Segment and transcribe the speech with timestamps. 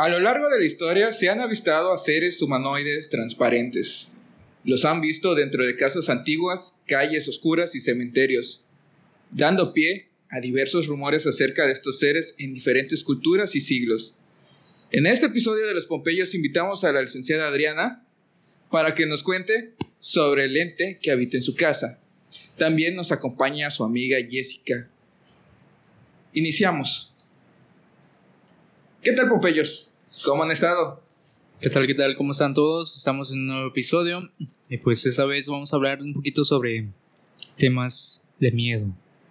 [0.00, 4.12] A lo largo de la historia se han avistado seres humanoides transparentes.
[4.64, 8.64] Los han visto dentro de casas antiguas, calles oscuras y cementerios,
[9.30, 14.16] dando pie a diversos rumores acerca de estos seres en diferentes culturas y siglos.
[14.90, 18.02] En este episodio de Los Pompeyos invitamos a la licenciada Adriana
[18.70, 22.00] para que nos cuente sobre el ente que habita en su casa.
[22.56, 24.88] También nos acompaña su amiga Jessica.
[26.32, 27.09] Iniciamos.
[29.02, 29.94] ¿Qué tal, Pompeyos?
[30.26, 31.02] ¿Cómo han estado?
[31.58, 32.14] ¿Qué tal, qué tal?
[32.16, 32.98] ¿Cómo están todos?
[32.98, 34.30] Estamos en un nuevo episodio
[34.68, 36.86] y pues esta vez vamos a hablar un poquito sobre
[37.56, 38.88] temas de miedo,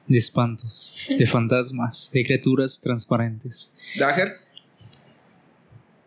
[0.07, 3.75] de espantos, de fantasmas, de criaturas transparentes.
[3.95, 4.37] Dager.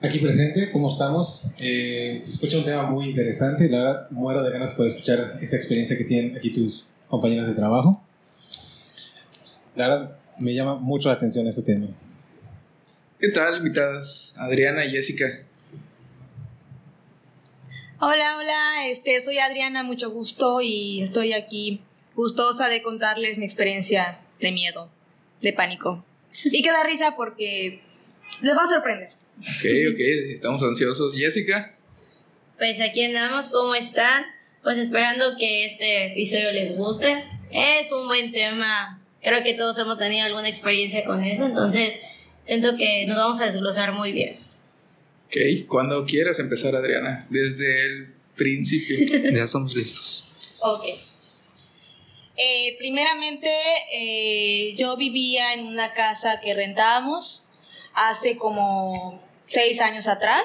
[0.01, 1.47] Aquí presente, ¿cómo estamos?
[1.61, 5.55] Eh, se escucha un tema muy interesante, la verdad muero de ganas por escuchar esa
[5.55, 8.03] experiencia que tienen aquí tus compañeros de trabajo.
[9.77, 11.87] La verdad me llama mucho la atención este tema.
[13.23, 14.35] ¿Qué tal, invitadas?
[14.37, 15.27] Adriana y Jessica.
[18.01, 21.81] Hola, hola, este, soy Adriana, mucho gusto y estoy aquí
[22.17, 24.91] gustosa de contarles mi experiencia de miedo,
[25.41, 26.05] de pánico.
[26.47, 27.81] Y que da risa porque
[28.41, 29.11] les va a sorprender.
[29.39, 30.01] Ok, ok,
[30.35, 31.15] estamos ansiosos.
[31.15, 31.77] Jessica.
[32.59, 34.25] Pues aquí andamos, ¿cómo están?
[34.65, 37.23] Pues esperando que este episodio les guste.
[37.53, 39.01] Es un buen tema.
[39.23, 42.01] Creo que todos hemos tenido alguna experiencia con eso, entonces
[42.43, 44.37] siento que nos vamos a desglosar muy bien.
[45.27, 48.97] Ok, cuando quieras empezar, Adriana, desde el principio.
[49.33, 50.29] ya estamos listos.
[50.63, 50.85] Ok.
[52.37, 53.51] Eh, primeramente,
[53.93, 57.47] eh, yo vivía en una casa que rentábamos
[57.95, 60.45] hace como seis años atrás.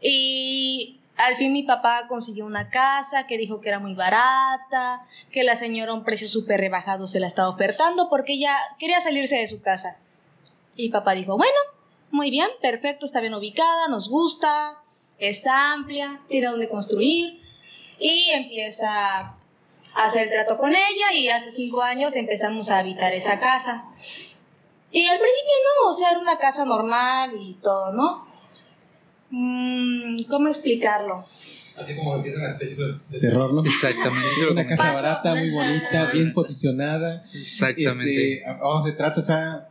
[0.00, 5.44] Y al fin mi papá consiguió una casa que dijo que era muy barata, que
[5.44, 9.36] la señora a un precio súper rebajado se la estaba ofertando porque ella quería salirse
[9.36, 9.98] de su casa.
[10.76, 11.56] Y papá dijo, bueno,
[12.10, 14.82] muy bien, perfecto, está bien ubicada, nos gusta,
[15.18, 17.40] es amplia, tiene donde construir.
[17.98, 19.36] Y empieza a
[19.94, 23.86] hacer el trato con ella y hace cinco años empezamos a habitar esa casa.
[24.90, 28.26] Y al principio no, o sea, era una casa normal y todo, ¿no?
[29.30, 31.24] Mm, ¿Cómo explicarlo?
[31.76, 33.64] Así como empiezan las películas de terror, ¿no?
[33.64, 34.46] Exactamente.
[34.50, 37.22] Una casa barata, muy bonita, bien posicionada.
[37.34, 38.38] Exactamente.
[38.38, 39.68] Este, vamos, se trata, esa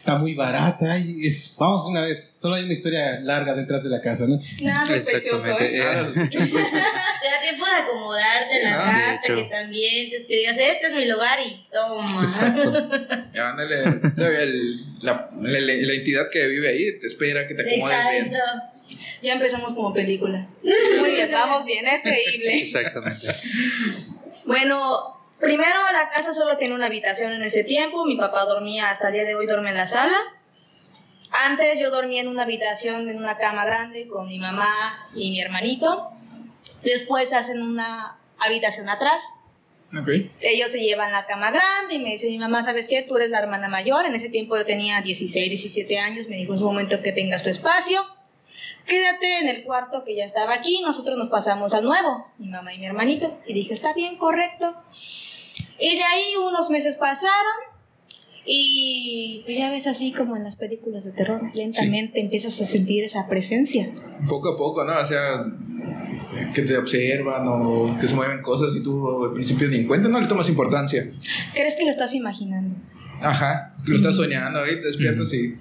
[0.00, 3.90] está muy barata y es, vamos una vez, solo hay una historia larga detrás de
[3.90, 4.40] la casa, ¿no?
[4.62, 5.36] Nada sospechoso.
[5.46, 5.76] Exactamente.
[5.76, 5.82] ¿eh?
[5.84, 10.56] Ah, Te da tiempo de acomodarte en la de casa, que también, es que digas,
[10.58, 12.22] este es mi lugar y toma.
[12.22, 12.72] Exacto.
[13.34, 13.84] Ya, ándale,
[14.42, 18.26] el- la, la- la entidad que vive ahí te espera que te acomodes bien.
[18.26, 18.62] Exacto.
[19.22, 20.48] Ya empezamos como película.
[20.62, 22.58] Muy bien, vamos bien, es creíble.
[22.62, 23.28] Exactamente.
[24.46, 28.04] Bueno, primero la casa solo tiene una habitación en ese tiempo.
[28.04, 30.16] Mi papá dormía, hasta el día de hoy duerme en la sala.
[31.32, 35.40] Antes yo dormía en una habitación, en una cama grande con mi mamá y mi
[35.40, 36.10] hermanito.
[36.82, 39.22] Después hacen una habitación atrás.
[39.96, 40.08] Ok.
[40.40, 43.02] Ellos se llevan la cama grande y me dice mi mamá, ¿sabes qué?
[43.02, 44.06] Tú eres la hermana mayor.
[44.06, 46.28] En ese tiempo yo tenía 16, 17 años.
[46.28, 48.04] Me dijo, es momento que tengas tu espacio.
[48.86, 50.80] Quédate en el cuarto que ya estaba aquí.
[50.82, 53.40] Nosotros nos pasamos al nuevo, mi mamá y mi hermanito.
[53.46, 54.74] Y dije, está bien, correcto.
[55.80, 57.70] Y de ahí unos meses pasaron.
[58.46, 63.04] Y pues ya ves así como en las películas de terror, lentamente empiezas a sentir
[63.04, 63.92] esa presencia.
[64.28, 64.98] Poco a poco, ¿no?
[64.98, 65.44] O sea,
[66.54, 70.08] que te observan o que se mueven cosas y tú al principio ni en cuenta,
[70.08, 71.04] no le tomas importancia.
[71.54, 72.74] ¿Crees que lo estás imaginando?
[73.20, 75.56] Ajá, lo estás soñando y te despiertas y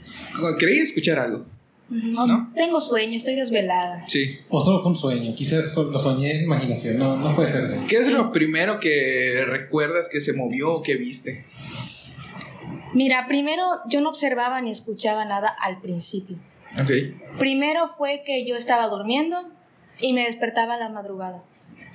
[0.57, 1.45] creí escuchar algo.
[1.89, 2.51] No, ¿No?
[2.53, 4.03] tengo sueño, estoy desvelada.
[4.07, 4.39] Sí.
[4.49, 7.83] O solo fue un sueño, quizás lo soñé en imaginación, no, no puede ser eso.
[7.87, 11.45] ¿Qué es lo primero que recuerdas que se movió o que viste?
[12.93, 16.37] Mira, primero yo no observaba ni escuchaba nada al principio.
[16.81, 16.91] Ok.
[17.37, 19.37] Primero fue que yo estaba durmiendo
[19.99, 21.43] y me despertaba a la madrugada.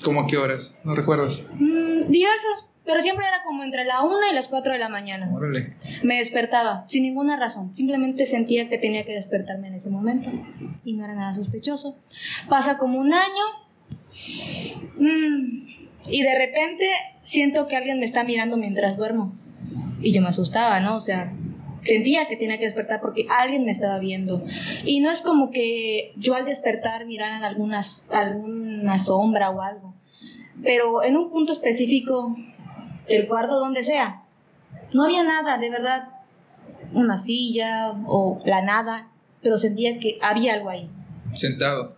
[0.02, 0.80] ¿Cómo a qué horas?
[0.84, 1.46] ¿No recuerdas?
[1.54, 5.30] Mm, diversos, pero siempre era como entre la 1 y las 4 de la mañana.
[5.32, 5.74] Órale.
[6.02, 10.30] Me despertaba sin ninguna razón, simplemente sentía que tenía que despertarme en ese momento
[10.84, 11.98] y no era nada sospechoso.
[12.48, 13.44] Pasa como un año
[14.96, 15.66] mm,
[16.10, 16.86] y de repente
[17.22, 19.32] siento que alguien me está mirando mientras duermo
[20.00, 20.96] y yo me asustaba, ¿no?
[20.96, 21.32] O sea,
[21.82, 24.44] sentía que tenía que despertar porque alguien me estaba viendo.
[24.84, 29.94] Y no es como que yo al despertar miraran algunas, alguna sombra o algo,
[30.62, 32.34] pero en un punto específico
[33.08, 34.22] del cuarto donde sea,
[34.92, 36.08] no había nada, de verdad,
[36.92, 39.08] una silla o la nada,
[39.42, 40.88] pero sentía que había algo ahí.
[41.34, 41.96] Sentado.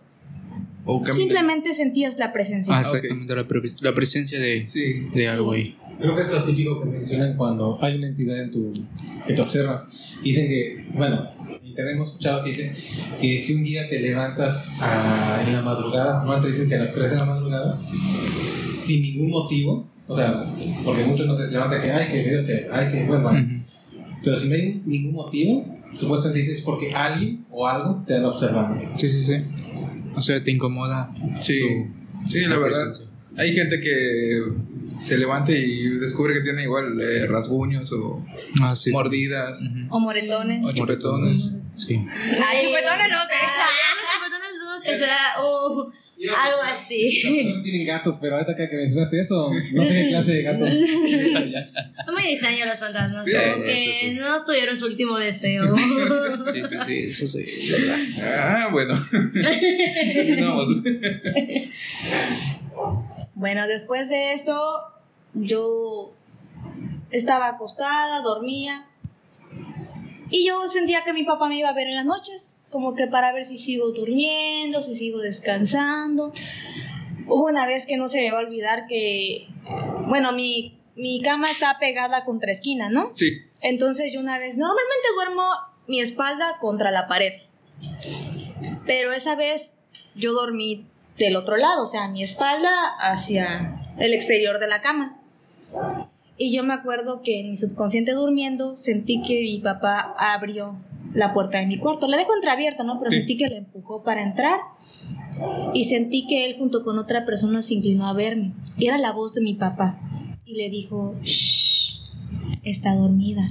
[0.85, 1.03] O.
[1.13, 2.73] Simplemente sentías la presencia.
[2.75, 2.85] Ah, ok.
[2.95, 5.07] exactamente, la, pre- la presencia de, Sí.
[5.13, 5.77] de algo ahí.
[5.99, 8.71] Creo que es lo típico que mencionan cuando hay una entidad en tu,
[9.25, 9.85] que te observa.
[10.23, 11.25] Dicen que, bueno,
[11.59, 12.73] en internet hemos escuchado que dicen
[13.19, 16.79] que si un día te levantas a- en la madrugada, no te dicen que a
[16.79, 17.77] las 3 de la madrugada,
[18.81, 20.45] sin ningún motivo, o sea,
[20.83, 23.31] porque muchos no se levantan que, ay, que medio se, ay, que bueno,
[24.23, 28.81] pero si no hay ningún motivo, supuestamente dices porque alguien o algo te anda observando.
[28.97, 29.37] Sí, sí, sí.
[30.15, 31.13] O sea, te incomoda.
[31.41, 32.65] Sí, su- sí, la verdad.
[32.83, 33.07] presencia.
[33.37, 34.41] Hay gente que
[34.97, 38.25] se levanta y descubre que tiene igual eh, rasguños o
[38.61, 38.91] Ah, sí.
[38.91, 39.59] mordidas.
[39.89, 40.65] O moretones.
[40.65, 41.55] o moretones.
[41.75, 42.03] Sí.
[42.07, 43.35] Ah, chupetones no sé.
[43.59, 45.91] Ah, chupetones dudo que sea uh,
[46.25, 47.21] algo así.
[47.55, 50.65] No tienen gatos, pero ahorita que mencionaste eso, no sé qué clase de gato.
[50.65, 54.11] No me extraño los fantasmas, Sí, como que sí.
[54.15, 55.63] no tuvieron su último deseo.
[56.51, 57.45] Sí, sí, sí, eso sí.
[58.21, 58.95] Ah, bueno.
[63.35, 64.81] Bueno, después de eso,
[65.33, 66.13] yo
[67.11, 68.87] estaba acostada, dormía.
[70.29, 73.07] Y yo sentía que mi papá me iba a ver en las noches, como que
[73.07, 76.33] para ver si sigo durmiendo, si sigo descansando.
[77.27, 79.47] Hubo una vez que no se me va a olvidar que,
[80.07, 83.13] bueno, mi, mi cama está pegada contra esquina, ¿no?
[83.13, 83.41] Sí.
[83.61, 85.43] Entonces yo una vez, normalmente duermo
[85.87, 87.33] mi espalda contra la pared,
[88.85, 89.77] pero esa vez
[90.15, 90.85] yo dormí
[91.17, 92.69] del otro lado, o sea, mi espalda
[92.99, 95.19] hacia el exterior de la cama.
[96.37, 100.77] Y yo me acuerdo que en mi subconsciente durmiendo sentí que mi papá abrió
[101.17, 102.07] la puerta de mi cuarto.
[102.07, 102.99] La dejo entreabierta, ¿no?
[102.99, 103.17] Pero Sí.
[103.17, 104.59] sentí que la empujó para entrar.
[105.73, 108.53] Y sentí que él junto con otra persona se inclinó a verme.
[108.77, 109.99] Y era la voz de mi papá.
[110.45, 111.99] Y le dijo, Shh,
[112.63, 113.49] está dormida.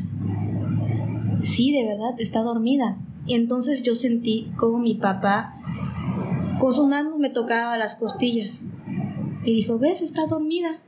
[1.43, 2.99] Sí, de verdad, está dormida.
[3.27, 5.53] Y entonces yo sentí como mi papá
[6.61, 8.67] con su mano me tocaba las costillas.
[9.45, 10.03] Y dijo, ¿ves?
[10.03, 10.81] Está dormida.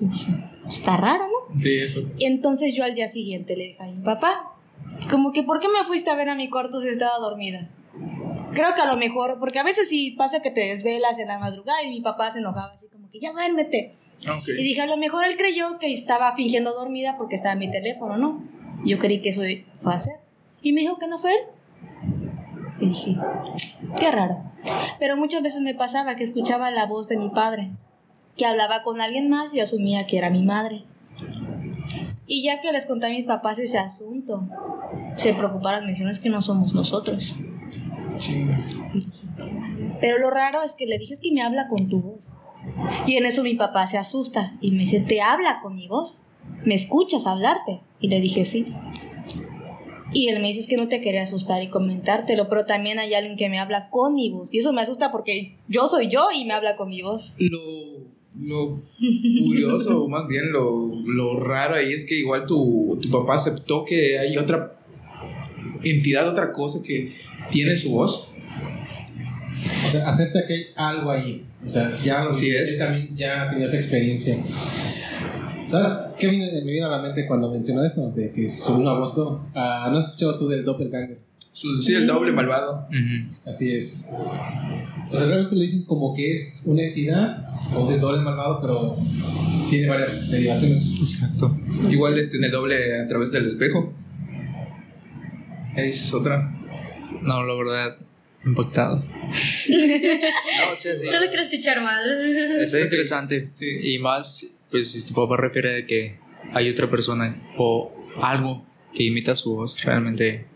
[0.00, 0.32] Y dije,
[0.68, 1.58] está raro, ¿no?
[1.58, 2.00] Sí, eso.
[2.18, 4.51] Y entonces yo al día siguiente le dije a mi papá,
[5.10, 7.68] como que, ¿por qué me fuiste a ver a mi cuarto si estaba dormida?
[8.52, 11.38] Creo que a lo mejor, porque a veces sí pasa que te desvelas en la
[11.38, 13.94] madrugada y mi papá se enojaba así como que, ya duérmete.
[14.28, 14.40] Ah.
[14.46, 17.70] Y dije, a lo mejor él creyó que estaba fingiendo dormida porque estaba en mi
[17.70, 18.42] teléfono, ¿no?
[18.84, 19.42] Yo creí que eso
[19.80, 20.16] fue a hacer.
[20.60, 21.40] Y me dijo que no fue él.
[22.80, 23.16] Y dije,
[23.98, 24.42] qué raro.
[24.98, 27.70] Pero muchas veces me pasaba que escuchaba la voz de mi padre,
[28.36, 30.84] que hablaba con alguien más y yo asumía que era mi madre.
[32.34, 34.48] Y ya que les conté a mis papás ese asunto,
[35.16, 37.36] se preocuparon, me dijeron, es que no somos nosotros.
[38.16, 38.58] Chinga.
[40.00, 42.38] Pero lo raro es que le dije, es que me habla con tu voz.
[43.06, 46.22] Y en eso mi papá se asusta y me dice, ¿te habla con mi voz?
[46.64, 47.82] ¿Me escuchas hablarte?
[48.00, 48.74] Y le dije, sí.
[50.14, 53.12] Y él me dice, es que no te quería asustar y comentártelo, pero también hay
[53.12, 54.54] alguien que me habla con mi voz.
[54.54, 57.34] Y eso me asusta porque yo soy yo y me habla con mi voz.
[57.38, 58.80] Lo, lo
[59.46, 63.84] curioso, o más bien lo, lo raro ahí es que igual tu, tu papá aceptó
[63.84, 64.72] que hay otra
[65.84, 67.12] entidad, otra cosa que
[67.50, 68.28] tiene su voz.
[69.86, 71.44] O sea, acepta que hay algo ahí.
[71.64, 72.78] O sea, ya, Así es.
[72.78, 74.36] también ya tenido esa experiencia.
[75.68, 78.10] ¿Sabes qué me, me vino a la mente cuando mencionó eso?
[78.10, 79.46] De que sobre una voz, no.
[79.54, 81.18] Ah, ¿No has escuchado tú del doppelganger?
[81.52, 82.88] Su- sí, el doble malvado.
[82.88, 83.48] Ujú.
[83.48, 84.08] Así es.
[85.10, 88.96] O sea, realmente le dicen como que es una entidad, o es doble malvado, pero
[89.68, 90.94] tiene varias derivaciones.
[91.00, 91.56] Exacto.
[91.90, 93.92] Igual este en el doble a través del espejo.
[95.76, 96.50] Esa es otra.
[97.22, 97.96] No, la verdad,
[98.44, 98.96] impactado.
[99.26, 101.06] no, sea, sí.
[101.06, 102.00] Solo quiero escuchar más.
[102.60, 103.48] Está interesante.
[103.52, 103.94] Sí.
[103.94, 106.18] Y más, pues, si tu papá refiere a que
[106.52, 110.46] hay otra persona o algo que imita su voz, realmente.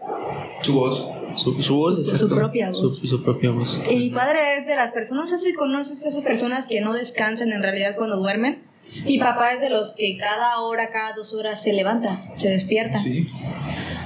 [0.62, 1.10] Su voz.
[1.34, 2.78] Su, su voz, Su propia voz.
[2.78, 3.80] Su, su propia voz.
[3.90, 6.80] Y mi padre es de las personas, no sé si conoces a esas personas que
[6.80, 8.62] no descansan en realidad cuando duermen.
[9.04, 12.98] Mi papá es de los que cada hora, cada dos horas se levanta, se despierta.
[12.98, 13.28] Sí.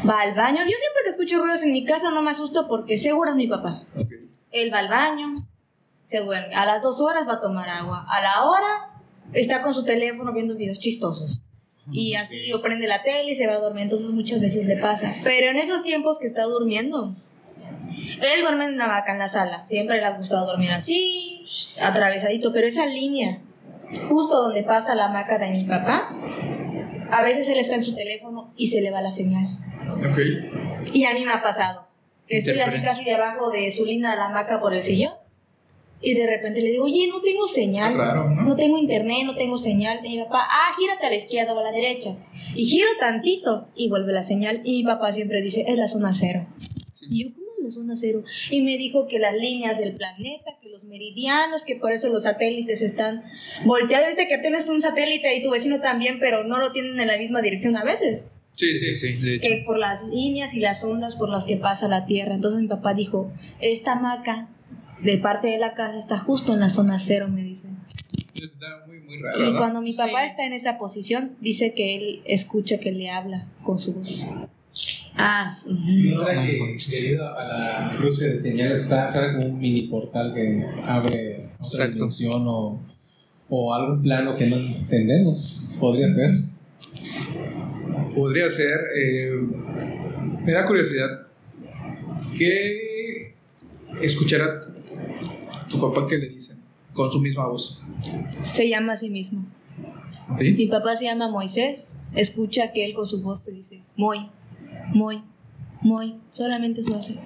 [0.08, 0.58] Va al baño.
[0.58, 3.46] Yo siempre que escucho ruidos en mi casa no me asusto porque seguro es mi
[3.46, 3.84] papá.
[3.96, 4.08] Ok.
[4.50, 5.46] Él va al baño,
[6.04, 6.54] se duerme.
[6.54, 8.04] A las dos horas va a tomar agua.
[8.08, 9.02] A la hora
[9.32, 11.42] está con su teléfono viendo videos chistosos.
[11.92, 14.76] Y así o prende la tele y se va a dormir, entonces muchas veces le
[14.76, 15.12] pasa.
[15.24, 17.14] Pero en esos tiempos que está durmiendo,
[18.20, 19.64] él duerme en una vaca en la sala.
[19.64, 21.46] Siempre le ha gustado dormir así,
[21.80, 22.52] atravesadito.
[22.52, 23.40] Pero esa línea,
[24.08, 26.14] justo donde pasa la hamaca de mi papá,
[27.10, 29.58] a veces él está en su teléfono y se le va la señal.
[30.08, 30.18] Ok.
[30.92, 31.88] Y a mí me ha pasado.
[32.28, 35.14] Estoy así casi debajo de su línea de la hamaca por el sillón.
[36.02, 37.96] Y de repente le digo, oye, no tengo señal.
[37.96, 38.42] Raro, ¿no?
[38.42, 40.00] No tengo internet, no tengo señal.
[40.04, 42.16] Y mi papá, ah, gírate a la izquierda o a la derecha.
[42.54, 44.62] Y giro tantito y vuelve la señal.
[44.64, 46.46] Y mi papá siempre dice, es la zona cero.
[47.10, 48.24] Y yo, ¿cómo es la zona cero?
[48.50, 52.22] Y me dijo que las líneas del planeta, que los meridianos, que por eso los
[52.22, 53.22] satélites están
[53.66, 54.08] volteados.
[54.08, 57.18] Viste que tienes un satélite y tu vecino también, pero no lo tienen en la
[57.18, 58.32] misma dirección a veces.
[58.52, 59.18] Sí, sí, sí.
[59.20, 59.40] sí.
[59.40, 62.34] Que por las líneas y las ondas por las que pasa la Tierra.
[62.34, 63.30] Entonces mi papá dijo,
[63.60, 64.48] esta hamaca
[65.02, 67.68] de parte de la casa está justo en la zona cero, me dice.
[68.34, 69.58] Está muy, muy raro, Y ¿no?
[69.58, 70.26] cuando mi papá Sí.
[70.30, 74.26] está en esa posición, dice que él escucha que le habla con su voz.
[75.16, 75.76] Ah, sí.
[75.86, 79.82] ¿Y será No, que debido a la cruce de señales está será como un mini
[79.82, 81.94] portal que abre otra Exacto.
[81.94, 82.80] dimensión o,
[83.48, 85.66] o algún plano que no entendemos?
[85.78, 86.40] Podría ser.
[88.14, 88.78] Podría ser.
[88.96, 89.32] eh,
[90.44, 91.26] me da curiosidad.
[92.38, 93.34] ¿Qué
[94.00, 94.62] escuchará
[95.70, 96.58] tu papá que le dicen?
[96.92, 97.80] Con su misma voz.
[98.42, 99.46] Se llama a sí mismo.
[100.36, 100.52] ¿Sí?
[100.52, 101.96] Mi papá se llama Moisés.
[102.14, 104.28] Escucha que él con su voz te dice, Moy,
[104.92, 105.22] Moy,
[105.80, 106.16] Moy.
[106.32, 107.18] Solamente eso hace.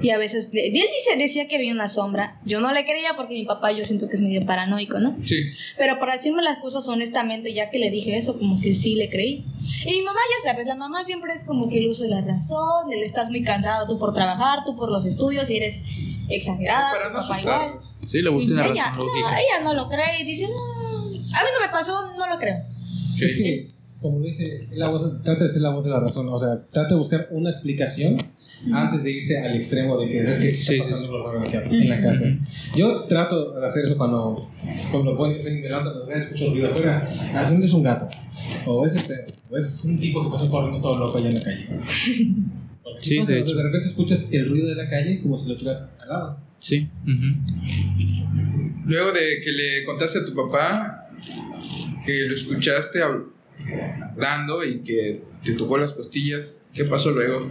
[0.00, 2.40] Y a veces, él dice, decía que había una sombra.
[2.44, 5.16] Yo no le creía porque mi papá yo siento que es medio paranoico, ¿no?
[5.22, 5.36] Sí.
[5.78, 9.08] Pero para decirme las cosas honestamente, ya que le dije eso, como que sí le
[9.08, 9.44] creí.
[9.86, 12.20] Y mi mamá, ya sabes, la mamá siempre es como que el uso de la
[12.20, 15.84] razón, el estás muy cansado tú por trabajar, tú por los estudios y eres
[16.36, 17.98] exagerada, Para no asustarlos.
[18.04, 19.40] Sí, le busca una ella, razón no, lógica.
[19.40, 22.56] ella no lo cree y dice, no, a mí no me pasó, no lo creo.
[23.20, 23.70] Es que,
[24.00, 26.28] como lo dice, es la voz, trata de ser la voz de la razón.
[26.28, 28.16] O sea, trata de buscar una explicación
[28.72, 31.38] antes de irse al extremo de que es que Sí, está sí, pasando algo raro
[31.38, 32.24] en la casa- en la casa.
[32.74, 34.50] Yo trato de hacer eso cuando,
[34.90, 37.08] cuando puedo, me levanto, me voy a escuchar ruido afuera.
[37.48, 38.08] ¿dónde es un gato?
[38.66, 39.32] O perro.
[39.50, 41.68] O es un tipo que pasó corriendo todo loco allá en la calle.
[42.98, 43.54] Sí, de hecho.
[43.62, 46.38] repente escuchas el ruido de la calle como si lo tuvieras al lado.
[46.58, 46.88] Sí.
[48.84, 51.08] Luego de que le contaste a tu papá
[52.04, 53.26] que lo escuchaste hab-
[54.12, 57.50] hablando y que te tocó las costillas, ¿qué pasó luego?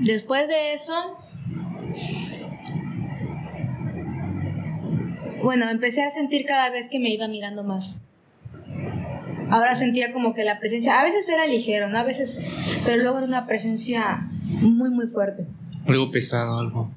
[0.00, 0.94] Después de eso,
[5.42, 8.00] bueno, empecé a sentir cada vez que me iba mirando más.
[9.50, 11.98] Ahora sentía como que la presencia, a veces era ligero, ¿no?
[11.98, 12.42] A veces,
[12.84, 15.46] pero luego era una presencia muy, muy fuerte.
[15.86, 16.90] Algo pesado, algo.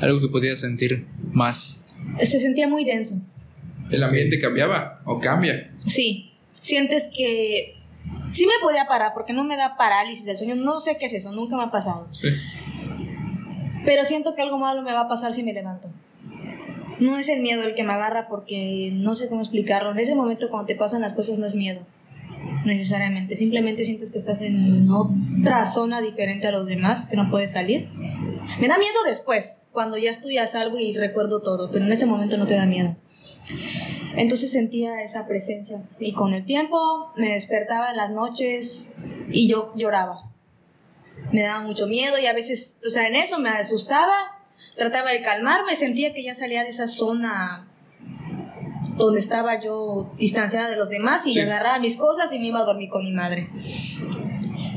[0.00, 1.86] Algo que podía sentir más.
[2.18, 3.20] Se sentía muy denso.
[3.90, 5.70] ¿El ambiente cambiaba o cambia?
[5.76, 7.76] Sí, sientes que
[8.32, 11.14] sí me podía parar porque no me da parálisis del sueño, no sé qué es
[11.14, 12.08] eso, nunca me ha pasado.
[12.12, 12.28] Sí.
[13.84, 15.90] Pero siento que algo malo me va a pasar si me levanto.
[17.00, 19.90] No es el miedo el que me agarra porque no sé cómo explicarlo.
[19.90, 21.80] En ese momento cuando te pasan las cosas no es miedo,
[22.64, 23.36] necesariamente.
[23.36, 27.88] Simplemente sientes que estás en otra zona diferente a los demás, que no puedes salir.
[28.60, 32.06] Me da miedo después, cuando ya estoy a salvo y recuerdo todo, pero en ese
[32.06, 32.96] momento no te da miedo.
[34.16, 38.94] Entonces sentía esa presencia y con el tiempo me despertaba en las noches
[39.30, 40.30] y yo lloraba
[41.32, 44.39] me daba mucho miedo y a veces, o sea, en eso me asustaba,
[44.80, 47.68] trataba de calmarme, sentía que ya salía de esa zona
[48.96, 51.40] donde estaba yo distanciada de los demás y Sí.
[51.40, 53.50] agarraba mis cosas y me iba a dormir con mi madre.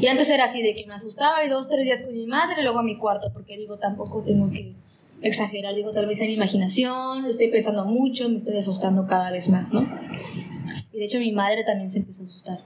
[0.02, 2.56] Y antes era así, de que me asustaba y dos, tres días con mi madre
[2.60, 4.74] y luego a mi cuarto, porque digo, tampoco tengo que
[5.22, 9.48] exagerar, digo, tal vez es mi imaginación, estoy pensando mucho, me estoy asustando cada vez
[9.48, 9.88] más, ¿no?
[10.92, 12.60] Y de hecho mi madre también se empezó a asustar.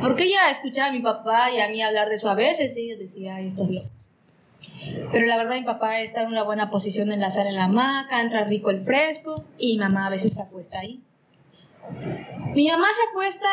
[0.00, 2.90] Porque ella escuchaba a mi papá y a mí hablar de eso a veces y
[2.90, 3.90] ella decía, ay, esto es loco.
[5.12, 7.64] Pero la verdad mi papá está en una buena posición en la sala en la
[7.64, 11.02] hamaca, entra rico el fresco y mi mamá a veces se acuesta ahí.
[12.54, 13.48] Mi mamá se acuesta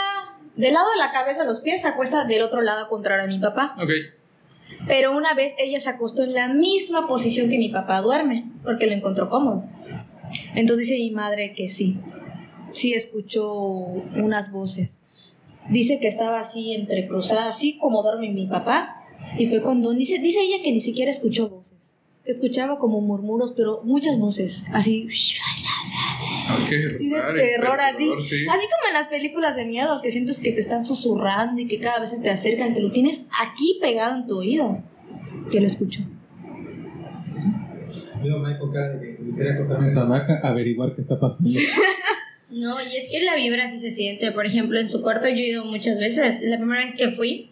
[0.55, 3.27] del lado de la cabeza a los pies, se acuesta del otro lado contrario a
[3.27, 3.75] mi papá.
[3.81, 3.91] Ok.
[4.88, 8.88] Pero una vez ella se acostó en la misma posición que mi papá duerme, porque
[8.88, 9.65] lo encontró cómodo.
[10.55, 12.00] Entonces dice mi madre que sí,
[12.74, 15.01] sí escuchó unas voces.
[15.69, 18.97] Dice que estaba así entrecruzada, así como duerme mi papá.
[19.38, 21.96] Y fue cuando, dice, dice ella que ni siquiera escuchó voces.
[22.25, 25.08] Que escuchaba como murmuros, pero muchas voces, así.
[26.63, 28.06] Así de terror, así.
[28.20, 28.46] sí.
[28.48, 31.79] Así como en las películas de miedo, que sientes que te están susurrando y que
[31.79, 34.82] cada vez se te acercan, que lo tienes aquí pegado en tu oído.
[35.51, 36.01] Que lo escucho.
[38.22, 41.20] Veo a Michael cara de que me gustaría acostarme en su hamaca, averiguar qué está
[41.20, 41.50] pasando.
[42.50, 44.32] No, y es que la vibra así se siente.
[44.32, 46.41] Por ejemplo, en su cuarto yo he ido muchas veces.
[46.44, 47.51] La primera vez que fui,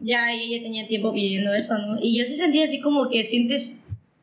[0.00, 1.98] ya ella tenía tiempo pidiendo eso, ¿no?
[2.00, 3.76] Y yo sí sentía así como que sientes,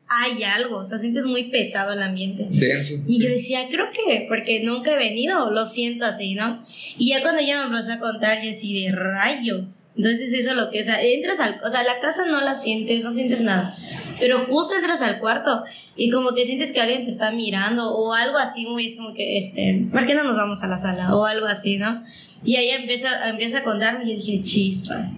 [0.08, 2.46] hay algo, o sea, sientes muy pesado el ambiente.
[2.50, 2.94] Denso.
[3.06, 3.22] Y sí.
[3.22, 6.62] yo decía, creo que, porque nunca he venido, lo siento así, ¿no?
[6.98, 9.88] Y ya cuando ella me empezó a contar, yo así de rayos.
[9.96, 13.02] Entonces eso es lo que es, entras al, o sea, la casa no la sientes,
[13.02, 13.74] no sientes nada.
[14.20, 15.64] Pero justo entras al cuarto
[15.96, 19.14] y como que sientes que alguien te está mirando o algo así, muy, es como
[19.14, 21.16] que, este, ¿por qué no nos vamos a la sala?
[21.16, 22.04] O algo así, ¿no?
[22.44, 25.16] Y ahí empieza, empieza a contarme y yo dije, chispas.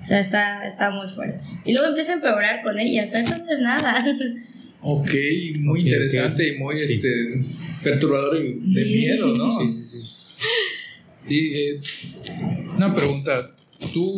[0.00, 1.44] O sea, está, está muy fuerte.
[1.64, 4.04] Y luego empieza a empeorar con ella, o sea, eso no es nada.
[4.82, 5.10] Ok,
[5.58, 6.94] muy interesante y muy Sí.
[6.94, 7.38] este,
[7.84, 8.94] perturbador y de Sí.
[8.96, 9.50] miedo, ¿no?
[9.60, 10.10] Sí, sí, sí.
[11.18, 11.80] Sí, eh,
[12.76, 13.54] una pregunta.
[13.92, 14.16] ¿Tú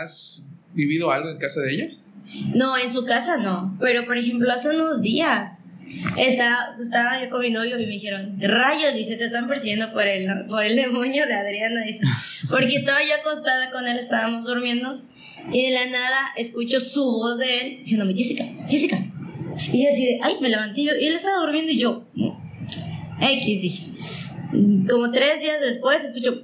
[0.00, 1.88] has vivido algo en casa de ella?
[2.54, 3.76] No, en su casa no.
[3.78, 5.63] Pero, por ejemplo, hace unos días
[6.16, 10.06] estaba, estaba yo con mi novio y me dijeron, rayos, dice, te están persiguiendo por
[10.06, 12.04] el, por el demonio de Adriana, dice.
[12.48, 15.02] Porque estaba yo acostada con él, estábamos durmiendo,
[15.52, 18.98] y de la nada escucho su voz de él diciéndome, Jessica, Jessica.
[19.72, 22.04] Y yo así de, ay, me levanté yo, y él estaba durmiendo y yo,
[23.20, 23.86] X, dije.
[24.88, 26.40] Como tres días después escucho,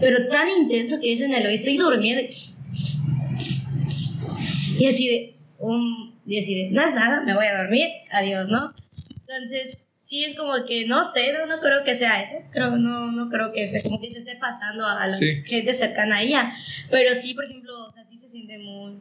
[0.00, 2.22] pero tan intenso que dice en el oído, estoy durmiendo.
[4.78, 8.48] Y así de, um, y así de, no es nada, me voy a dormir, adiós,
[8.48, 8.72] ¿no?
[9.26, 13.10] Entonces, sí es como que, no sé, no, no creo que sea eso, creo, no,
[13.12, 15.34] no creo que sea como que se esté pasando a la Sí.
[15.46, 16.52] gente cercana a ella,
[16.90, 18.98] pero sí, por ejemplo, o sea, sí se siente muy,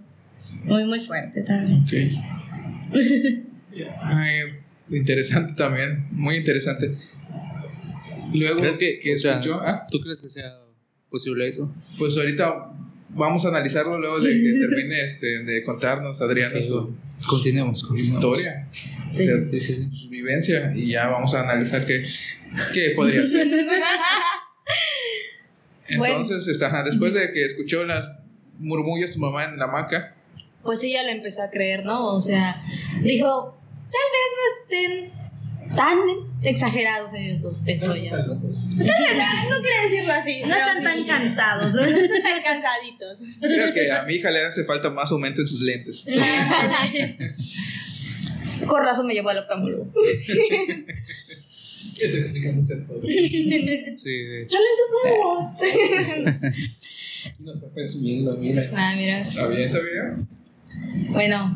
[0.63, 1.83] muy, muy fuerte también.
[1.83, 1.93] Ok.
[4.01, 4.39] Ay,
[4.89, 6.95] interesante también, muy interesante.
[8.33, 10.57] Luego ¿Crees que, o sea, escuchó, ah, ¿Tú crees que sea
[11.09, 11.73] posible eso?
[11.97, 12.71] pues ahorita
[13.13, 16.95] vamos a analizarlo luego de que termine este, de contarnos Adriana su
[17.27, 18.39] Continuemos, continuemos.
[18.39, 18.67] historia,
[19.11, 19.25] Sí.
[19.27, 19.89] de Sí, sí, sí.
[19.97, 22.03] su vivencia y ya vamos a analizar qué,
[22.73, 23.47] qué podría ser.
[25.89, 28.13] Entonces, está, ajá, después de que escuchó las
[28.59, 30.15] murmullos tu mamá en la hamaca,
[30.63, 32.15] Pues ella lo empezó a creer, ¿no?
[32.15, 32.61] O sea,
[33.03, 33.57] dijo,
[33.91, 35.20] tal vez no estén
[35.75, 35.97] tan
[36.43, 38.11] exagerados ellos dos, pensó ella.
[38.25, 41.75] No quiero decirlo así, no están tan cansados.
[41.81, 43.19] Están cansaditos.
[43.39, 46.05] creo que a mi hija le hace falta más aumento en sus lentes.
[48.67, 49.91] Con razón me llevó al oftalmólogo.
[51.99, 53.03] Eso explica muchas cosas.
[53.03, 54.51] Sí, de hecho.
[54.51, 55.45] Son lentes nuevos.
[57.39, 58.61] No está presumiendo, mira.
[58.75, 59.19] Ah, mira.
[59.19, 60.27] ¿Está bien, está bien?
[61.11, 61.55] Bueno,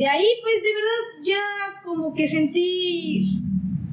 [0.00, 3.38] de ahí pues de verdad ya como que sentí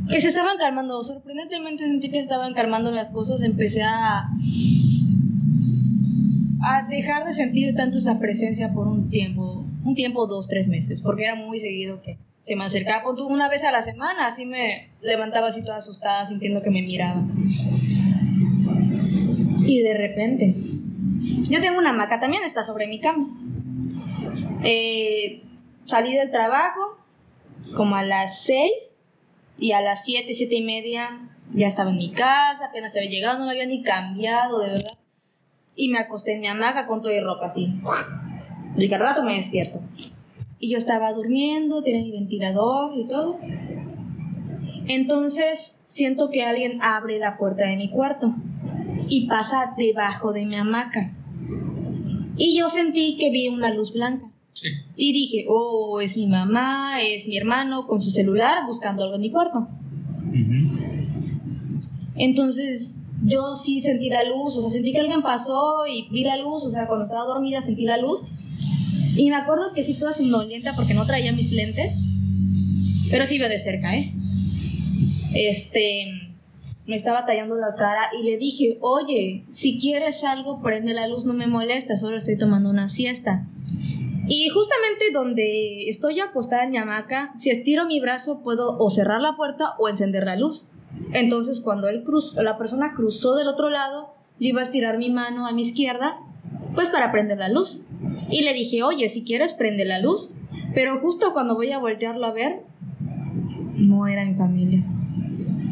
[0.08, 4.30] que se estaban calmando, sorprendentemente sentí que estaban calmando las cosas, empecé a
[6.64, 11.02] a dejar de sentir tanto esa presencia por un tiempo, un tiempo, dos, tres meses,
[11.02, 14.90] porque era muy seguido que se me acercaba una vez a la semana, así me
[15.02, 17.22] levantaba así toda asustada sintiendo que me miraba.
[19.66, 20.56] Y de repente,
[21.50, 23.28] yo tengo una hamaca, también está sobre mi cama.
[24.64, 25.44] Eh,
[25.88, 26.98] salí del trabajo
[27.76, 29.00] como a las 6
[29.58, 31.20] y a las 7, 7 y media
[31.54, 34.98] ya estaba en mi casa, apenas había llegado, no me había ni cambiado, de verdad.
[35.76, 37.74] Y me acosté en mi hamaca con toda mi ropa así.
[38.78, 39.80] Y rato me despierto.
[40.60, 43.40] Y yo estaba durmiendo, tenía mi ventilador y todo.
[44.88, 48.34] Entonces siento que alguien abre la puerta de mi cuarto
[49.08, 51.14] y pasa debajo de mi hamaca.
[52.38, 54.30] Y yo sentí que vi una luz blanca.
[54.58, 54.70] Sí.
[54.96, 59.22] Y dije, oh, es mi mamá, es mi hermano con su celular buscando algo en
[59.22, 59.68] mi cuarto.
[62.16, 66.38] Entonces yo sí sentí la luz, o sea, sentí que alguien pasó y vi la
[66.38, 68.22] luz, o sea, cuando estaba dormida sentí la luz.
[69.16, 72.00] Y me acuerdo que sí toda somnolienta porque no traía mis lentes,
[73.12, 74.12] pero sí veo de cerca, ¿eh?
[75.36, 76.08] Este,
[76.88, 81.26] me estaba tallando la cara y le dije, oye, si quieres algo, prende la luz,
[81.26, 83.46] no me molesta, solo estoy tomando una siesta.
[84.28, 89.22] Y justamente donde estoy acostada en mi hamaca, si estiro mi brazo puedo o cerrar
[89.22, 90.68] la puerta o encender la luz.
[91.14, 95.10] Entonces cuando él cruzó, la persona cruzó del otro lado, yo iba a estirar mi
[95.10, 96.18] mano a mi izquierda,
[96.76, 97.86] pues para prender la luz.
[98.30, 100.36] Y le dije, oye, si quieres prende la luz.
[100.74, 102.62] Pero justo cuando voy a voltearlo a ver,
[103.76, 104.84] no era mi familia.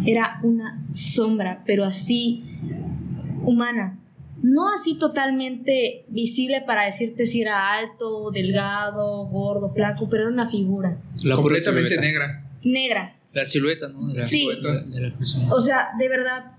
[0.06, 2.44] Era una sombra, pero así
[3.44, 4.00] humana.
[4.48, 10.48] No así totalmente visible para decirte si era alto, delgado, gordo, flaco, pero era una
[10.48, 12.08] figura La Completamente silueta.
[12.08, 12.46] negra.
[12.64, 13.16] negra.
[13.34, 14.08] La silueta, ¿no?
[14.10, 14.48] De la, Sí.
[14.48, 15.52] de la persona.
[15.52, 16.52] O sea, de verdad.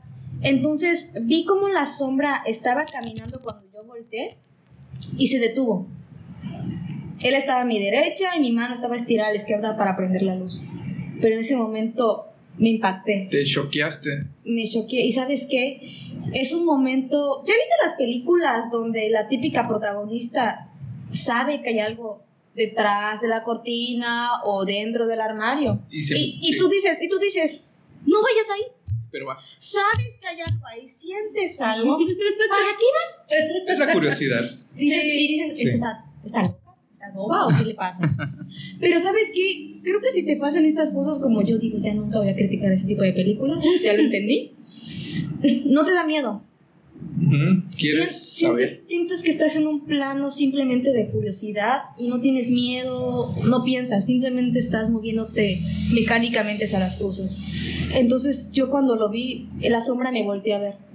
[0.42, 4.36] Entonces vi como la sombra estaba caminando cuando yo volteé
[5.16, 5.86] y se detuvo.
[7.22, 10.22] Él estaba a mi derecha y mi mano estaba estirada a la izquierda para prender
[10.22, 10.62] la luz.
[11.20, 12.26] Pero en ese momento
[12.58, 14.24] me impacté, Te choqueaste.
[14.44, 15.02] me choqué.
[15.04, 15.80] ¿Y sabes qué?
[16.32, 17.42] Es un momento...
[17.46, 20.70] ¿Ya viste las películas donde la típica protagonista
[21.12, 22.22] sabe que hay algo
[22.54, 25.82] detrás de la cortina o dentro del armario?
[25.90, 26.58] Y se- y, y sí.
[26.58, 27.70] tú dices, y tú dices,
[28.06, 28.62] no vayas ahí.
[29.12, 29.38] Pero va.
[29.56, 31.96] Sabes que hay algo ahí, sientes algo.
[32.50, 33.66] ¿Para qué vas?
[33.68, 34.40] Es la curiosidad.
[34.74, 35.68] Dices, Y dices, Sí.
[35.68, 36.65] ¿esta está, está loca?
[37.06, 38.16] ¿Está boba o qué le pasa?
[38.80, 39.80] Pero ¿sabes qué?
[39.82, 42.72] Creo que si te pasan estas cosas como yo digo, ya nunca voy a criticar
[42.72, 44.52] ese tipo de películas, ya lo entendí.
[45.66, 46.42] No te da miedo.
[47.78, 48.68] ¿Quieres saber?
[48.68, 53.64] Sientes, sientes que estás en un plano simplemente de curiosidad y no tienes miedo, no
[53.64, 55.60] piensas, simplemente estás moviéndote
[55.92, 57.38] mecánicamente hacia las cosas.
[57.94, 60.85] Entonces yo cuando lo vi, la sombra me volteé a ver.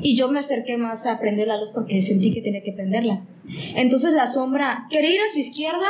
[0.00, 3.24] Y yo me acerqué más a prender la luz porque sentí que tenía que prenderla.
[3.74, 5.88] Entonces la sombra quería ir a su izquierda,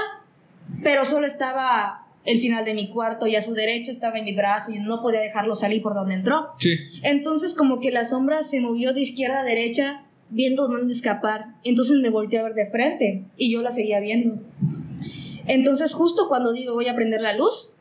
[0.83, 4.35] pero solo estaba el final de mi cuarto y a su derecha estaba en mi
[4.35, 6.49] brazo y no podía dejarlo salir por donde entró.
[6.59, 6.79] Sí.
[7.03, 11.57] Entonces como que la sombra se movió de izquierda a derecha viendo dónde escapar.
[11.65, 14.41] Entonces me volteé a ver de frente y yo la seguía viendo.
[15.47, 17.77] Entonces justo cuando digo voy a prender la luz,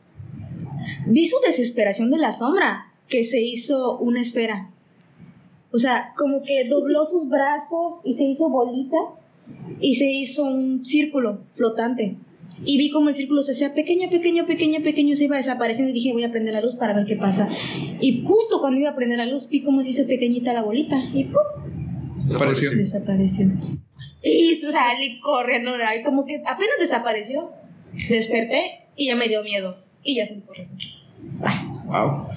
[1.06, 4.70] vi su desesperación de la sombra, que se hizo una esfera.
[5.74, 8.96] O sea, como que dobló sus brazos y se hizo bolita
[9.80, 12.16] y se hizo un círculo flotante.
[12.64, 15.94] Y vi como el círculo se hacía pequeño, pequeño, pequeño, pequeño, se iba desapareciendo y
[15.94, 17.48] dije voy a prender la luz para ver qué pasa.
[18.00, 20.96] Y justo cuando iba a prender la luz vi cómo se hizo pequeñita la bolita
[21.12, 21.42] y ¡pum!
[22.22, 22.70] Desapareció.
[22.70, 23.46] desapareció.
[24.22, 27.50] Y salí corriendo de ahí, como que apenas desapareció.
[28.08, 29.76] Desperté y ya me dio miedo.
[30.04, 30.76] Y ya salí corriendo.
[31.86, 32.28] Wow.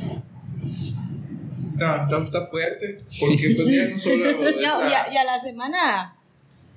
[1.77, 2.99] No, está, está fuerte.
[3.19, 4.25] Porque pues ya no solo.
[4.41, 4.91] No, es
[5.25, 6.15] la- semana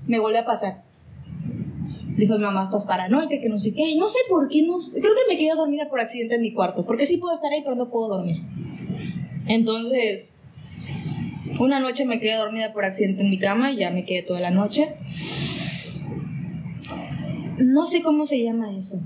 [0.07, 0.83] me volvió a pasar.
[2.17, 3.89] Dijo mi mamá, estás paranoica, que no sé qué.
[3.89, 5.01] Y no sé por qué, no sé.
[5.01, 6.85] Creo que me quedé dormida por accidente en mi cuarto.
[6.85, 8.43] Porque sí puedo estar ahí, pero no puedo dormir.
[9.47, 10.33] Entonces,
[11.59, 14.41] una noche me quedé dormida por accidente en mi cama y ya me quedé toda
[14.41, 14.95] la noche.
[17.59, 19.01] No sé cómo se llama eso.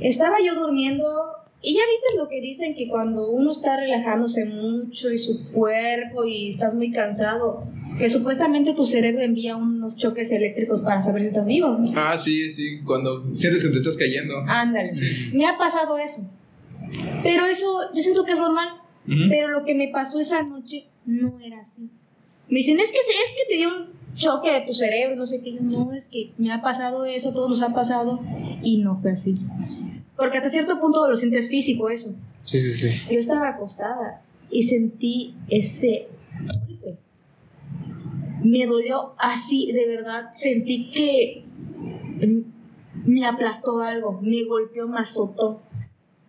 [0.00, 1.04] Estaba yo durmiendo
[1.66, 6.24] y ya viste lo que dicen que cuando uno está relajándose mucho y su cuerpo
[6.24, 7.64] y estás muy cansado,
[7.98, 11.76] que supuestamente tu cerebro envía unos choques eléctricos para saber si estás vivo.
[11.96, 12.82] Ah, sí, sí.
[12.84, 14.44] Cuando sientes que te estás cayendo.
[14.46, 14.94] Ándale.
[14.94, 15.32] Sí.
[15.34, 16.30] Me ha pasado eso.
[17.24, 18.68] Pero eso yo siento que es normal.
[19.08, 19.28] Ujú.
[19.28, 21.90] Pero lo que me pasó esa noche no era así.
[22.48, 25.42] Me dicen, es que, es que te dio un choque de tu cerebro, no sé
[25.42, 25.56] qué.
[25.60, 28.20] No, es que me ha pasado eso, todos nos ha pasado.
[28.62, 29.34] Y no fue así.
[30.16, 32.14] Porque hasta cierto punto lo sientes físico eso.
[32.44, 32.90] Sí, sí, sí.
[33.10, 36.08] Yo estaba acostada y sentí ese
[36.46, 36.96] golpe.
[38.42, 40.30] Me dolió así, de verdad.
[40.34, 41.44] Sentí que
[43.04, 45.60] me aplastó algo, me golpeó, me azotó.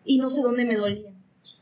[0.03, 1.11] Y no sé dónde me dolía.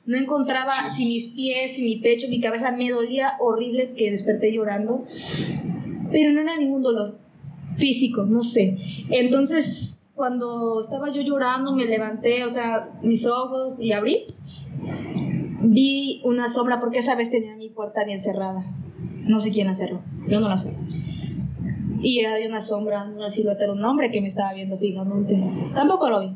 [0.05, 0.97] No encontraba Sí.
[1.03, 2.71] si mis pies, si mi pecho, mi cabeza.
[2.71, 5.05] Me dolía horrible que desperté llorando.
[6.11, 7.17] Pero no era ningún dolor
[7.77, 8.77] físico, no sé.
[9.09, 14.25] Entonces, cuando estaba yo llorando, me levanté, o sea, mis ojos y abrí
[15.75, 18.63] vi una sombra porque esa vez tenía mi puerta bien cerrada.
[19.23, 20.01] No sé quién hacerlo.
[20.27, 20.75] Yo no la sé.
[22.01, 25.35] Y había una sombra, una silueta de un hombre que me estaba viendo fijamente.
[25.73, 26.35] Tampoco lo vi.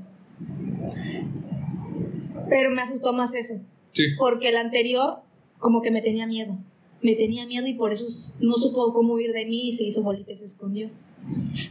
[2.49, 3.61] Pero me asustó más ese.
[3.93, 4.03] Sí.
[4.17, 5.19] Porque el anterior,
[5.59, 6.57] como que me tenía miedo.
[7.01, 8.05] Me tenía miedo y por eso
[8.41, 10.89] no supo cómo huir de mí y se hizo bolita y se escondió.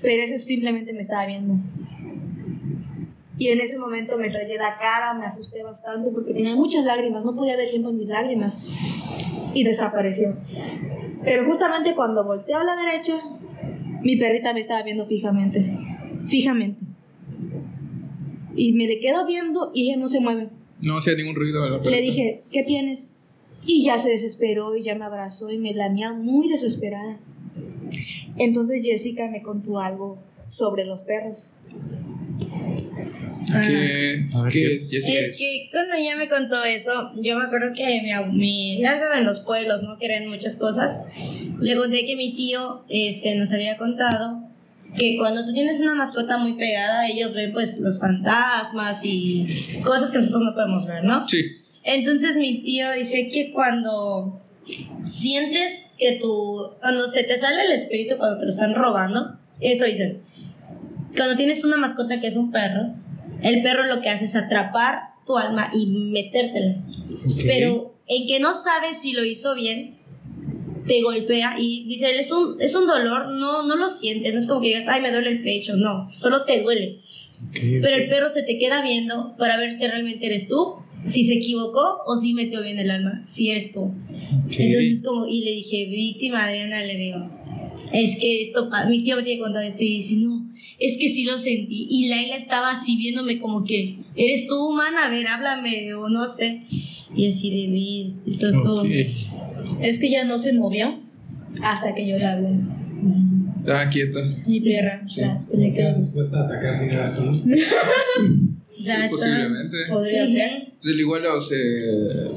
[0.02, 1.54] Pero ese simplemente me estaba viendo.
[3.38, 7.24] Y en ese momento me rayé la cara, me asusté bastante porque tenía muchas lágrimas,
[7.24, 8.60] no podía ver bien por mis lágrimas.
[9.54, 10.36] Y desapareció.
[11.24, 13.14] Pero justamente cuando volteé a la derecha,
[14.02, 15.78] mi perrita me estaba viendo fijamente.
[16.28, 16.80] Fijamente.
[18.56, 20.48] Y me le quedo viendo y ella no se mueve.
[20.82, 21.68] No hacía ningún ruido.
[21.68, 23.14] la Le dije, ¿qué tienes?
[23.64, 27.18] Y ya se desesperó y ya me abrazó y me lamía muy desesperada.
[28.36, 31.50] Entonces Jessica me contó algo sobre los perros.
[33.46, 34.76] ¿Qué, A ver, qué ¿qué?
[34.76, 34.90] es?
[34.90, 38.98] Jessica, Es que cuando ella me contó eso, yo me acuerdo que mi, mi ya
[38.98, 39.96] saben los pueblos, ¿no?
[39.98, 41.08] Creen muchas cosas.
[41.60, 44.42] Le conté que mi tío este, nos había contado
[44.96, 49.46] que cuando tú tienes una mascota muy pegada, ellos ven pues los fantasmas y
[49.82, 51.26] cosas que nosotros no podemos ver, ¿no?
[51.28, 51.42] Sí.
[51.84, 54.42] Entonces mi tío dice que cuando
[55.06, 59.84] sientes que tu, cuando se te sale el espíritu cuando te lo están robando, eso
[59.84, 60.22] dicen.
[61.16, 62.94] Cuando tienes una mascota que es un perro,
[63.42, 66.76] el perro lo que hace es atrapar tu alma y metértela.
[67.44, 69.98] Pero en que no sabes si lo hizo bien,
[70.86, 74.46] te golpea y dice, es un, es un dolor, no, no lo sientes, no es
[74.46, 77.00] como que digas, ay, me duele el pecho, no, solo te duele.
[77.52, 80.76] Pero el perro se te queda viendo para ver si realmente eres tú,
[81.08, 83.92] si se equivocó o si metió bien el alma, si eres tú.
[84.58, 87.30] Entonces como, y le dije, víctima Adriana, le digo,
[87.92, 90.46] es que esto, pa- mi tío me tiene contado esto y dice, no,
[90.78, 91.86] es que sí lo sentí.
[91.90, 96.24] Y Laila estaba así viéndome como que, eres tú humana, a ver, háblame, o no
[96.26, 96.62] sé.
[97.16, 98.84] Y así de, "Vis, esto es todo.
[99.82, 100.98] Es que ya no se movió
[101.62, 102.48] hasta que yo la hablé.
[103.66, 104.20] Ah, quieta.
[104.46, 105.94] Mi perra, o sea, se me quedó.
[105.94, 107.20] dispuesta a atacar sin eras
[109.10, 109.76] Posiblemente.
[109.88, 110.72] Podría ser.
[110.80, 112.30] Pues, al igual los eh,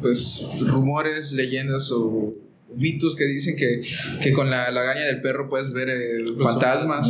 [0.00, 2.34] pues, rumores, leyendas o
[2.76, 3.82] mitos que dicen que,
[4.22, 7.08] que con la lagaña del perro puedes ver eh, fantasmas.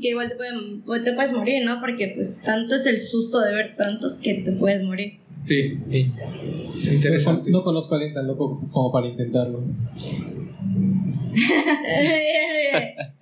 [0.00, 1.80] Que igual te, pueden- te puedes morir, ¿no?
[1.80, 5.14] Porque pues tanto es el susto de ver tantos que te puedes morir.
[5.42, 6.10] Sí, Sí.
[6.92, 7.50] interesante.
[7.50, 9.62] No conozco a alguien tan loco como para intentarlo.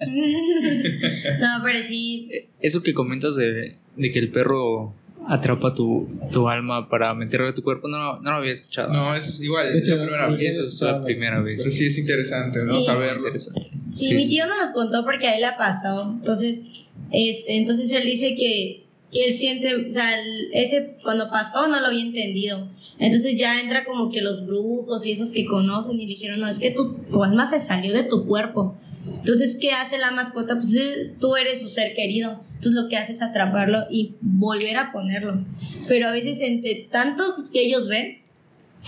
[1.40, 4.94] no, pero sí, Eso que comentas de, de que el perro
[5.26, 8.92] atrapa tu, tu alma para meterlo a tu cuerpo, no, no lo había escuchado.
[8.92, 10.52] No, eso es igual, De es la hecho, primera mi- vez.
[10.52, 11.62] Eso es la primera vez.
[11.62, 12.76] Pero sí es interesante, ¿no?
[12.78, 12.84] Sí.
[12.84, 13.28] Saberlo.
[13.28, 13.62] Interesante.
[13.90, 16.02] Sí, Sí, mi sí, tío no nos contó porque a él la pasó.
[16.18, 16.70] Entonces,
[17.10, 21.80] este, entonces él dice que, que él siente, o sea, el- ese cuando pasó no
[21.80, 22.68] lo había entendido.
[22.98, 26.48] Entonces ya entra como que los brujos y esos que conocen y le dijeron, no,
[26.48, 28.76] es que tu, tu alma se salió de tu cuerpo.
[29.06, 30.54] Entonces, ¿qué hace la mascota?
[30.54, 32.42] Pues eh, tú eres su ser querido.
[32.54, 35.44] Entonces lo que hace es atraparlo y volver a ponerlo.
[35.88, 38.18] Pero a veces entre tantos que ellos ven,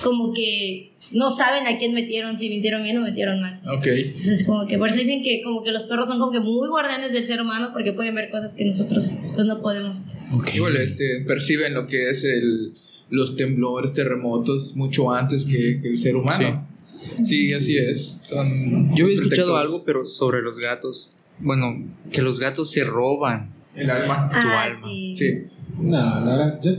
[0.03, 3.61] como que no saben a quién metieron, si metieron bien o metieron mal.
[3.67, 3.87] Ok.
[3.87, 6.69] Entonces, como que por eso dicen que como que los perros son como que muy
[6.69, 10.05] guardianes del ser humano porque pueden ver cosas que nosotros pues no podemos.
[10.33, 10.55] Ok.
[10.55, 12.75] Igual este, perciben lo que es el,
[13.11, 16.67] los temblores, terremotos mucho antes que, que el ser humano.
[16.69, 16.76] Sí,
[17.57, 18.21] así es.
[18.25, 21.17] Son Yo había escuchado algo, pero sobre los gatos.
[21.39, 23.51] Bueno, que los gatos se roban.
[23.75, 24.31] El alma.
[24.33, 24.79] ah, alma.
[24.89, 25.15] sí.
[25.17, 25.33] Sí.
[25.79, 26.73] No, la verdad, yo,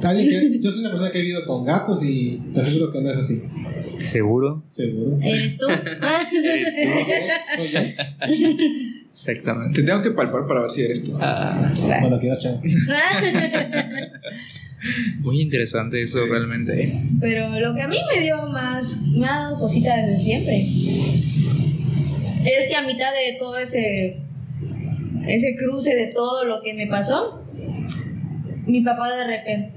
[0.00, 3.10] que- yo soy una persona que ha vivido con gatos y te aseguro que no
[3.10, 3.42] es así.
[3.98, 4.62] ¿Seguro?
[4.70, 5.18] Seguro.
[5.20, 5.66] ¿Eres tú?
[6.42, 6.90] Eres tú.
[7.56, 7.80] Soy yo.
[9.10, 9.80] Exactamente.
[9.80, 11.18] Te tengo que palpar para ver si eres tú.
[11.20, 12.62] Ah, Bueno, quiero chavo.
[15.20, 16.84] muy interesante eso realmente.
[16.84, 17.02] ¿eh?
[17.20, 20.66] Pero lo que a mí me dio más, me ha dado cosita desde siempre.
[22.44, 24.22] Es que a mitad de todo ese,
[25.26, 27.44] ese cruce de todo lo que me pasó,
[28.66, 29.72] mi papá de repente,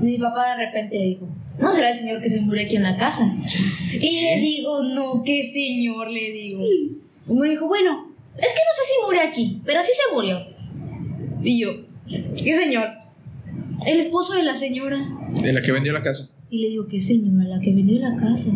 [0.00, 2.96] mi papá de repente dijo, ¿no será el señor que se murió aquí en la
[2.96, 3.30] casa?
[3.92, 6.10] Y le digo, no, ¿qué señor?
[6.10, 6.62] Le digo.
[7.28, 10.38] Y me dijo, bueno, es que no sé si murió aquí, pero sí se murió.
[11.42, 11.70] Y yo,
[12.06, 12.88] ¿qué señor?
[13.86, 14.98] El esposo de la señora.
[15.42, 16.26] De la que vendió la casa.
[16.50, 17.44] Y le digo, ¿qué señora?
[17.48, 18.50] La que vendió la casa.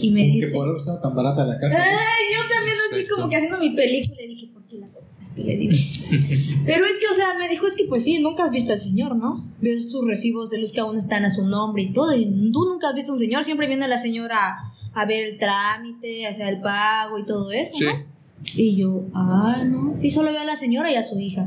[0.00, 1.76] Y me Que dice, por algo estaba tan barata la casa.
[1.80, 4.16] ay, yo también así como que haciendo mi película.
[4.20, 5.44] Le dije, ¿por qué la compraste?
[5.44, 5.72] Le digo.
[6.66, 8.80] Pero es que, o sea, me dijo, es que pues sí, nunca has visto al
[8.80, 9.46] señor, ¿no?
[9.60, 12.14] Ves sus recibos de luz que aún están a su nombre y todo.
[12.16, 13.44] Y tú nunca has visto a un señor.
[13.44, 14.56] Siempre viene la señora
[14.94, 17.84] a ver el trámite, hacer el pago y todo eso, Sí.
[17.84, 18.18] ¿no?
[18.56, 21.46] Y yo, ah, no, sí, solo veo a la señora y a su hija.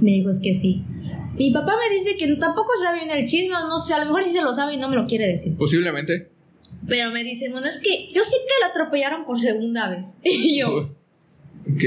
[0.00, 0.84] Me dijo, es que sí.
[1.40, 4.04] Mi papá me dice que tampoco sabe bien el chisme, o no sé, a lo
[4.04, 5.56] mejor sí se lo sabe y no me lo quiere decir.
[5.56, 6.28] Posiblemente.
[6.86, 10.18] Pero me dice, bueno, es que yo sí que lo atropellaron por segunda vez.
[10.22, 10.90] Y yo,
[11.66, 11.82] Ok.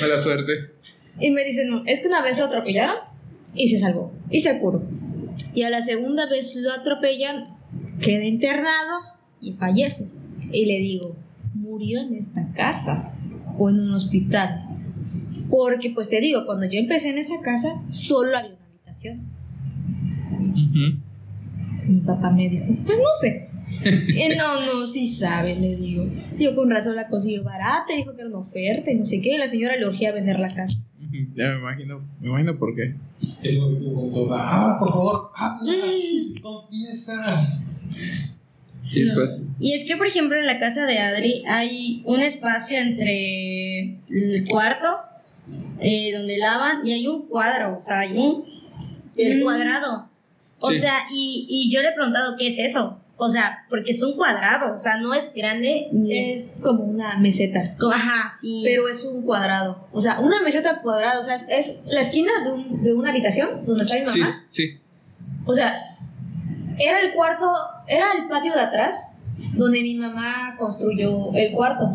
[0.00, 0.70] Mala suerte.
[1.18, 2.98] y me dice, no, es que una vez lo atropellaron
[3.52, 4.80] y se salvó, y se curó.
[5.54, 7.56] Y a la segunda vez lo atropellan,
[8.00, 9.00] queda internado
[9.40, 10.06] y fallece.
[10.52, 11.16] Y le digo,
[11.54, 13.12] murió en esta casa
[13.58, 14.68] o en un hospital.
[15.52, 19.20] Porque, pues te digo, cuando yo empecé en esa casa, solo había una habitación.
[21.86, 23.50] Mi papá me dijo, pues no sé.
[23.84, 26.06] Eh, no, no, sí sabe, le digo.
[26.38, 29.34] Yo con razón la consiguió barata, dijo que era una oferta y no sé qué.
[29.34, 30.78] y La señora le urgía vender la casa.
[31.34, 32.00] Ya me imagino.
[32.18, 32.94] Me imagino por qué.
[33.42, 34.28] Es lo que.
[34.32, 35.74] Ah, por favor, habla.
[36.40, 37.60] Confiesa.
[38.90, 39.44] Y después.
[39.60, 44.46] Y es que, por ejemplo, en la casa de Adri hay un espacio entre el
[44.48, 45.11] cuarto
[45.82, 48.44] eh, donde lavan y hay un cuadro, o sea, hay un
[49.16, 49.42] el Mm.
[49.42, 50.08] cuadrado.
[50.60, 50.78] O Sí.
[50.78, 52.98] sea, y, y yo le he preguntado qué es eso.
[53.18, 56.54] O sea, porque es un cuadrado, o sea, no es grande ni es.
[56.54, 57.76] Es como una meseta.
[57.92, 58.62] Ajá, sí.
[58.64, 59.86] Pero es un cuadrado.
[59.92, 61.20] O sea, una meseta cuadrada.
[61.20, 64.20] O sea, es, es la esquina de, un- de una habitación donde está mi Sí,
[64.20, 64.44] mamá.
[64.48, 64.80] sí.
[65.44, 65.96] O sea,
[66.78, 67.52] era el cuarto,
[67.86, 69.12] era el patio de atrás
[69.54, 71.90] donde mi mamá construyó el cuarto.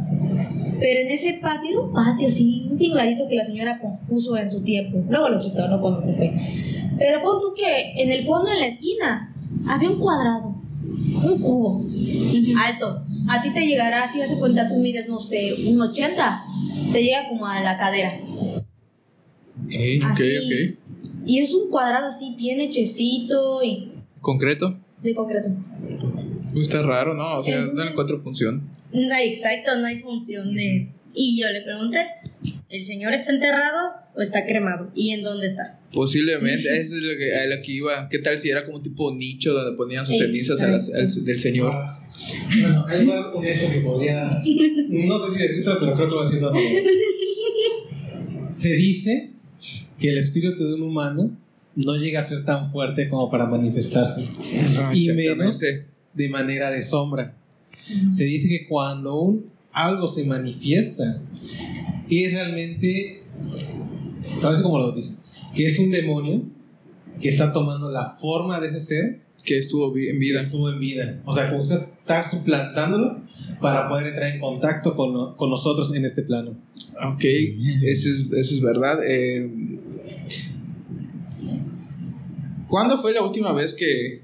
[0.80, 4.50] Pero en ese patio, era un patio así, un tingladito que la señora puso en
[4.50, 5.04] su tiempo.
[5.10, 6.32] Luego lo quitó, no cuando se fue.
[6.98, 9.34] Pero pon tú que en el fondo, en la esquina,
[9.68, 10.56] había un cuadrado,
[11.24, 11.82] un cubo.
[12.60, 13.02] alto.
[13.30, 16.40] A ti te llegará, si hace cuenta, tú mides, no sé, un 80,
[16.94, 18.14] te llega como a la cadera.
[19.66, 19.74] Ok.
[20.02, 20.38] Ok, Así.
[20.38, 20.80] ok.
[21.26, 24.78] Y es un cuadrado así, bien hechecito y ¿Concreto?
[25.02, 25.50] de concreto.
[26.54, 27.40] Uy, Está raro, ¿no?
[27.40, 28.64] O sea, no encuentro función.
[28.94, 30.90] No, exacto, no hay función de...
[31.14, 32.00] Y yo le pregunté,
[32.70, 34.92] ¿el señor está enterrado o está cremado?
[34.96, 35.80] ¿Y en dónde está?
[35.92, 38.08] Posiblemente, eso es lo que, a lo que iba.
[38.10, 40.32] ¿Qué tal si era como un tipo nicho donde ponían sus Exacto.
[40.34, 41.72] cenizas a las- al- del señor?
[41.74, 42.08] Ah,
[42.62, 44.42] Bueno, hay un hecho que podría.
[44.90, 46.54] No sé si decirlo, pero creo que lo a.
[48.58, 49.32] Se dice
[50.00, 51.32] que el espíritu de un humano
[51.76, 54.24] no llega a ser tan fuerte como para manifestarse,
[54.78, 57.36] Ah, y menos de manera de sombra.
[58.12, 61.04] Se dice que cuando un, algo se manifiesta,
[62.10, 63.22] es realmente,
[64.42, 65.18] parece como lo dicen,
[65.56, 66.44] que es un demonio
[67.22, 70.42] que está tomando la forma de ese ser Que estuvo en vida.
[70.42, 71.22] estuvo en vida.
[71.26, 73.22] O sea, como estás suplantándolo
[73.62, 76.56] para poder entrar en contacto con, con nosotros en este plano.
[77.14, 79.00] Ok, eso es, eso es verdad.
[79.06, 79.50] Eh,
[82.68, 84.22] ¿Cuándo fue la última vez que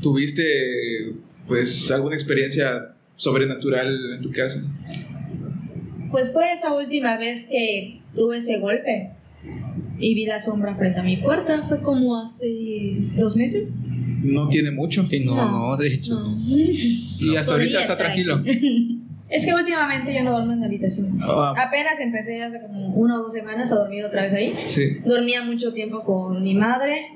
[0.00, 1.14] tuviste
[1.46, 4.62] pues alguna experiencia sobrenatural en tu casa?
[6.10, 9.10] Pues fue esa última vez que tuve ese golpe
[9.98, 11.64] y vi la sombra frente a mi puerta.
[11.68, 13.78] Fue como hace dos meses.
[14.22, 15.04] No tiene mucho.
[15.06, 15.70] Sí, no, No.
[15.70, 16.14] no, de hecho.
[16.14, 16.36] No.
[16.38, 18.42] Y hasta ahorita está tranquilo.
[19.28, 21.18] Es que últimamente ya no duermo en la habitación.
[21.20, 24.54] Ah, Apenas empecé hace como una o dos semanas a dormir otra vez ahí.
[24.66, 24.98] sí.
[25.04, 27.08] Dormía mucho tiempo con mi madre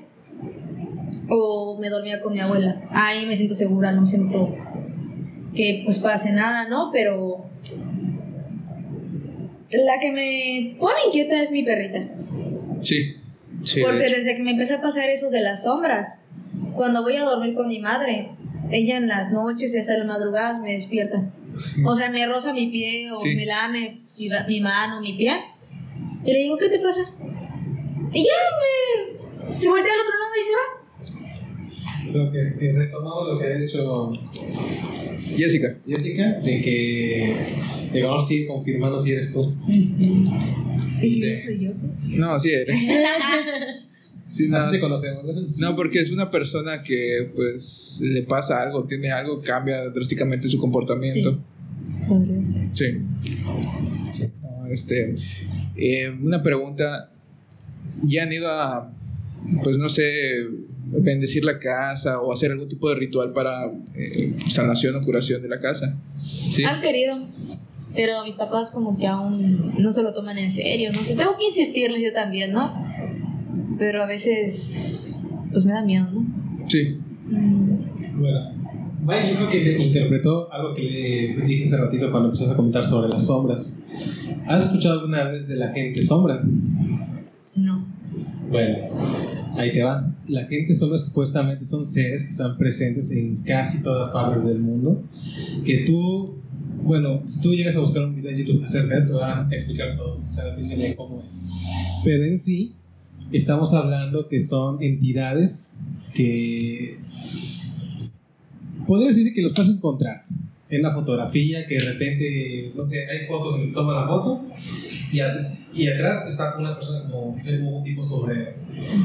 [1.33, 2.81] o me dormía con mi abuela.
[2.91, 4.53] Ahí me siento segura, no siento
[5.55, 6.89] que pues pase nada, ¿no?
[6.91, 7.45] Pero
[9.71, 11.99] la que me pone inquieta es mi perrita.
[12.81, 13.15] Sí.
[13.63, 16.19] Sí, Porque desde que me empezó a pasar eso de las sombras,
[16.73, 18.31] cuando voy a dormir con mi madre,
[18.71, 21.29] ella en las noches y hasta las madrugadas me despierta.
[21.85, 23.35] O sea, me roza mi pie o Sí.
[23.35, 25.33] me lame mi, mi mano, mi pie.
[26.25, 27.01] Y le digo, ¿qué te pasa?
[28.11, 29.55] Y ya me...
[29.55, 30.80] Se voltea al otro lado y se va.
[32.13, 34.11] Lo que eh, retomamos lo que ha dicho
[35.37, 35.77] Jessica.
[35.85, 37.35] Jessica, de que
[37.93, 39.55] de vamos a ir confirmando si eres tú.
[39.67, 40.29] Y
[40.99, 41.29] si Sí.
[41.29, 41.71] no soy yo.
[42.09, 42.79] No, sí eres.
[44.29, 45.25] Sí, no, te conocemos.
[45.57, 45.75] ¿no?
[45.75, 51.37] porque es una persona que pues le pasa algo, tiene algo, cambia drásticamente su comportamiento.
[52.73, 52.97] Sí.
[54.13, 54.27] Sí.
[54.41, 55.15] No, este,
[55.75, 57.09] eh, una pregunta.
[58.03, 58.91] ¿Ya han ido a,
[59.63, 60.43] pues no sé,
[60.91, 65.49] bendecir la casa o hacer algún tipo de ritual para eh, sanación o curación de
[65.49, 65.95] la casa?
[66.19, 66.63] Sí.
[66.63, 67.17] Han querido,
[67.95, 71.15] pero mis papás como que aún no se lo toman en serio, no sé.
[71.15, 72.73] Tengo que insistirles yo también, ¿no?
[73.77, 75.15] Pero a veces,
[75.51, 76.25] pues me da miedo, ¿no?
[76.67, 76.97] Sí.
[77.27, 78.51] Mm, Bueno,
[79.03, 82.55] Mike, yo creo que te interpretó algo que le dije hace ratito cuando empezaste a
[82.55, 83.77] comentar sobre las sombras.
[84.47, 86.41] ¿Has escuchado alguna vez de la gente sombra?
[87.55, 87.85] No.
[88.49, 88.77] Bueno,
[89.61, 90.13] ahí te va.
[90.27, 95.03] La gente sombra supuestamente son seres que están presentes en casi todas partes del mundo.
[95.65, 96.39] Que tú,
[96.83, 99.47] bueno, si tú llegas a buscar un video en YouTube acerca de esto, te va
[99.47, 100.21] a explicar todo.
[100.27, 101.49] O sea, no te enseña cómo es.
[102.03, 102.75] Pero en sí,
[103.31, 105.75] estamos hablando que son entidades
[106.13, 106.97] que.
[108.87, 110.25] Podría decirse que los puedes encontrar
[110.71, 114.45] en la fotografía, que de repente, no sé, hay fotos donde toman la foto
[115.11, 118.53] y, at- y atrás está una persona como, como un tipo sombrero.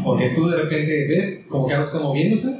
[0.04, 2.56] O que tú de repente ves como que algo está moviéndose,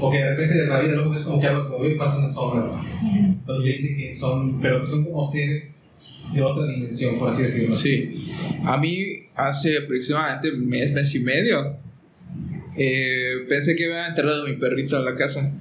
[0.00, 1.98] o que de repente de la vida luego ves como que algo se movió y
[1.98, 2.82] pasa una sombra.
[3.04, 7.74] Entonces dice que son, pero que son como seres de otra dimensión, por así decirlo.
[7.74, 8.30] Sí.
[8.64, 11.76] A mí hace aproximadamente mes, mes y medio,
[12.76, 15.52] eh, pensé que había enterrado a mi perrito en la casa.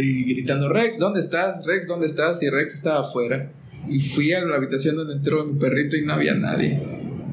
[0.00, 1.64] Y gritando, Rex, ¿dónde estás?
[1.64, 2.42] Rex, ¿dónde estás?
[2.42, 3.50] Y Rex estaba afuera.
[3.88, 6.80] Y fui a la habitación donde entró mi perrito y no había nadie.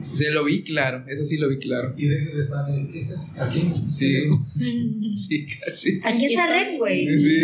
[0.01, 1.93] Se lo vi claro, eso sí lo vi claro.
[1.97, 3.71] Y de de padre, ¿qué está aquí?
[3.87, 4.29] Sí,
[5.15, 5.99] sí, casi.
[6.03, 7.17] Aquí está Rex, güey.
[7.17, 7.41] Sí.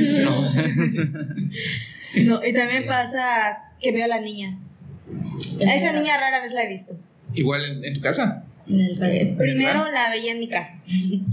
[2.26, 4.60] No, y también pasa que veo a la niña.
[5.66, 6.94] A esa niña rara vez la he visto.
[7.34, 8.44] Igual en, en tu casa.
[8.68, 9.38] En el radio.
[9.38, 10.80] Primero la veía en mi casa.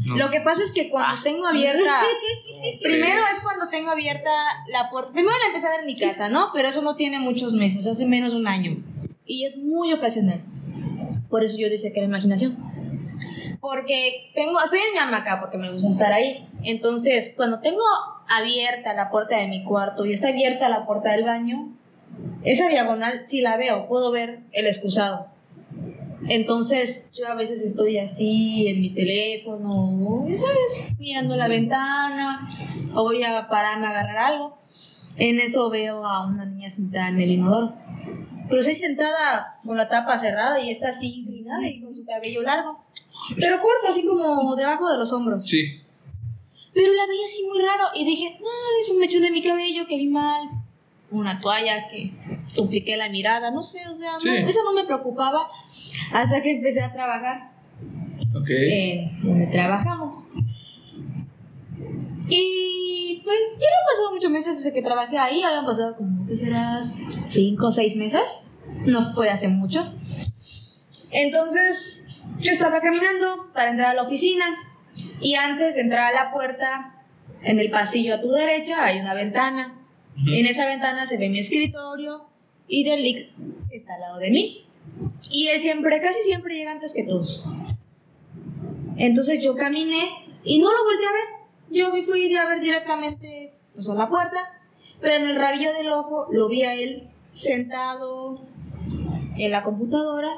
[0.04, 0.16] No.
[0.16, 2.00] Lo que pasa es que cuando tengo abierta.
[2.82, 4.30] primero es cuando tengo abierta
[4.68, 5.12] la puerta.
[5.12, 6.48] Primero la empecé a ver en mi casa, ¿no?
[6.52, 8.76] Pero eso no tiene muchos meses, hace menos de un año.
[9.24, 10.42] Y es muy ocasional.
[11.28, 12.56] Por eso yo decía que era imaginación.
[13.60, 16.46] Porque tengo, estoy en mi hamaca porque me gusta estar ahí.
[16.62, 17.82] Entonces, cuando tengo
[18.28, 21.68] abierta la puerta de mi cuarto y está abierta la puerta del baño,
[22.44, 25.26] esa diagonal, si la veo, puedo ver el excusado.
[26.26, 30.98] Entonces, yo a veces estoy así en mi teléfono, ya ¿sabes?
[30.98, 32.48] Mirando la ventana,
[32.94, 34.58] o voy a pararme a agarrar algo.
[35.16, 37.74] En eso veo a una niña sentada en el inodoro.
[38.48, 42.42] Pero sí sentada con la tapa cerrada y está así inclinada y con su cabello
[42.42, 42.82] largo.
[43.38, 45.44] Pero corto, así como debajo de los hombros.
[45.44, 45.82] Sí.
[46.72, 49.86] Pero la veía así muy raro y dije, ah, es un mechón de mi cabello
[49.86, 50.48] que vi mal.
[51.10, 52.12] Una toalla que
[52.54, 54.28] dupliqué la mirada, no sé, o sea, no- Sí.
[54.28, 55.48] eso no me preocupaba
[56.12, 57.50] hasta que empecé a trabajar
[58.34, 58.48] Ok.
[58.50, 60.28] en donde trabajamos.
[62.28, 66.36] Y pues ya habían pasado muchos meses desde que trabajé ahí, habían pasado como, ¿qué
[66.36, 66.82] será?
[67.28, 68.42] Cinco o seis meses.
[68.84, 69.82] No fue hace mucho.
[71.10, 72.04] Entonces,
[72.40, 74.44] yo estaba caminando para entrar a la oficina
[75.20, 76.94] y antes de entrar a la puerta,
[77.42, 79.74] en el pasillo a tu derecha hay una ventana.
[80.26, 82.26] En esa ventana se ve mi escritorio
[82.66, 83.30] y Delic
[83.70, 84.64] está al lado de mí.
[85.30, 87.44] Y él siempre, casi siempre llega antes que todos.
[88.96, 90.10] Entonces yo caminé
[90.44, 91.38] y no lo volteé a ver.
[91.70, 94.38] Yo me fui a ver directamente pues, a la puerta,
[95.00, 98.40] pero en el rabillo del ojo lo vi a él sentado
[99.36, 100.30] en la computadora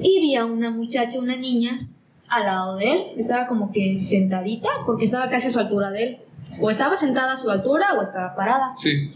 [0.00, 1.88] y vi a una muchacha, una niña,
[2.28, 3.02] al lado de él.
[3.16, 6.18] Estaba como que sentadita porque estaba casi a su altura de él.
[6.60, 8.72] O estaba sentada a su altura o estaba parada.
[8.74, 9.10] Sí.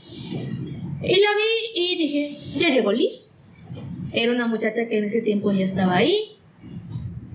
[1.02, 3.27] Y la vi y dije, ya llegó Liz.
[4.12, 6.36] Era una muchacha que en ese tiempo ya estaba ahí.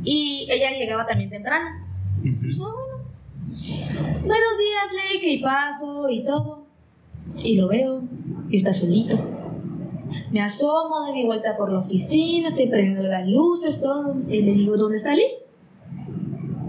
[0.03, 1.69] Y ella llegaba también temprano.
[2.21, 2.93] Dije, "Ah, bueno.
[4.25, 6.65] Buenos días, Lake, y paso y todo.
[7.37, 8.03] Y lo veo,
[8.49, 9.17] y está solito.
[10.31, 14.15] Me asomo, doy mi vuelta por la oficina, estoy prendiendo las luces, todo.
[14.29, 15.31] Y le digo, ¿dónde está Liz?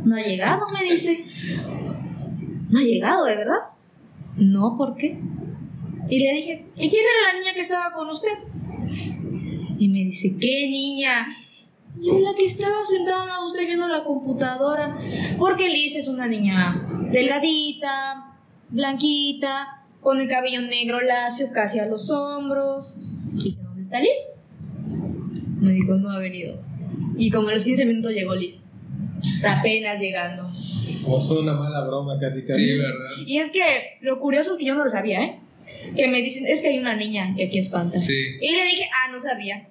[0.05, 1.25] No ha llegado, me dice.
[2.71, 3.61] No ha llegado, ¿de verdad?
[4.37, 5.19] No, ¿por qué?
[6.09, 8.31] Y le dije, ¿y quién era la niña que estaba con usted?
[10.15, 11.27] Y dice, ¿qué niña?
[12.01, 14.97] Yo la que estaba sentada usted viendo la computadora.
[15.41, 18.39] Porque Liz es una niña delgadita,
[18.69, 22.97] blanquita, con el cabello negro lacio casi a los hombros.
[23.33, 24.11] Dije, ¿dónde está Liz?
[25.59, 26.61] Me dijo, no ha venido.
[27.17, 28.61] Y como a los 15 minutos llegó Liz.
[29.21, 30.47] Está apenas llegando.
[31.03, 32.65] Como fue una mala broma casi casi.
[32.65, 33.11] Sí, ¿verdad?
[33.27, 35.41] Y es que lo curioso es que yo no lo sabía, ¿eh?
[35.97, 37.99] Que me dicen, es que hay una niña que aquí espanta.
[37.99, 38.15] Sí.
[38.41, 39.71] Y le dije, ah, no sabía.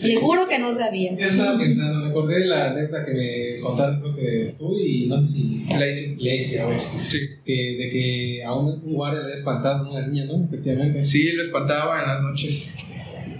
[0.00, 1.16] Le juro que no sabía.
[1.16, 5.06] Yo estaba pensando, me acordé de la anécdota que me contaron, creo que tú y
[5.06, 6.16] no sé si Lacey.
[6.18, 7.18] Lacey, a ver, Sí.
[7.44, 10.44] que, de que a un, un guardia le había espantado a una niña, ¿no?
[10.44, 11.04] Efectivamente.
[11.04, 12.74] Sí, lo espantaba en las noches.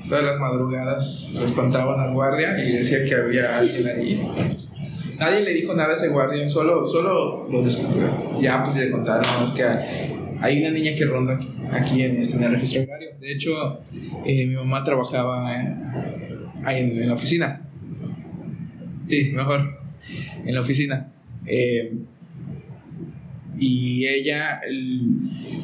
[0.09, 4.21] Todas las madrugadas lo espantaban al guardia y decía que había alguien ahí.
[5.19, 8.09] Nadie le dijo nada a ese guardia, solo, solo lo descubrió.
[8.41, 9.63] Ya, pues le contaron, "No, es que
[10.41, 11.39] hay una niña que ronda
[11.71, 13.11] aquí en, este, en el registro agrario.
[13.21, 13.53] De hecho,
[14.27, 15.77] eh, mi mamá trabajaba eh,
[16.67, 17.63] en, en la oficina.
[19.07, 19.79] Sí, mejor,
[20.45, 21.09] en la oficina.
[21.47, 21.93] Eh,
[23.59, 25.07] y ella, el-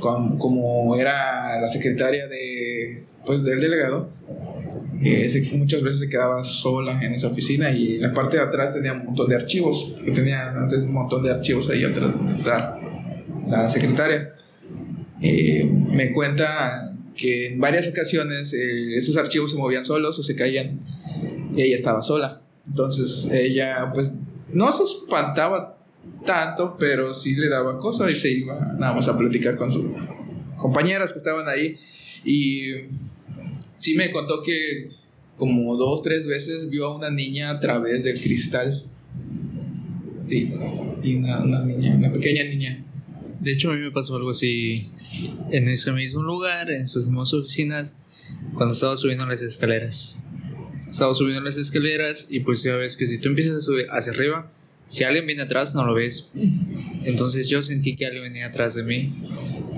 [0.00, 4.10] com- como era la secretaria de, pues, del delegado,
[5.02, 8.42] eh, se- muchas veces se quedaba sola en esa oficina y en la parte de
[8.42, 12.14] atrás tenía un montón de archivos, que tenía antes un montón de archivos ahí atrás,
[12.34, 12.76] o sea,
[13.48, 14.34] la secretaria.
[15.20, 20.34] Eh, me cuenta que en varias ocasiones eh, esos archivos se movían solos o se
[20.34, 20.80] caían
[21.54, 22.40] y ella estaba sola.
[22.66, 24.14] Entonces ella pues
[24.52, 25.76] no se espantaba
[26.24, 29.84] tanto, pero sí le daba cosas y se iba nada más a platicar con sus
[30.56, 31.76] compañeras que estaban ahí.
[32.24, 32.72] Y
[33.74, 34.90] sí me contó que
[35.36, 38.84] como dos, tres veces vio a una niña a través del cristal.
[40.22, 40.52] Sí,
[41.02, 42.78] y una, una niña, una pequeña niña.
[43.40, 44.88] De hecho, a mí me pasó algo así
[45.50, 47.98] en ese mismo lugar, en esas mismas oficinas,
[48.54, 50.24] cuando estaba subiendo las escaleras.
[50.88, 54.12] Estaba subiendo las escaleras y pues ya ves que si tú empiezas a subir hacia
[54.12, 54.50] arriba,
[54.86, 56.32] si alguien viene atrás no lo ves.
[57.04, 59.14] Entonces yo sentí que alguien venía atrás de mí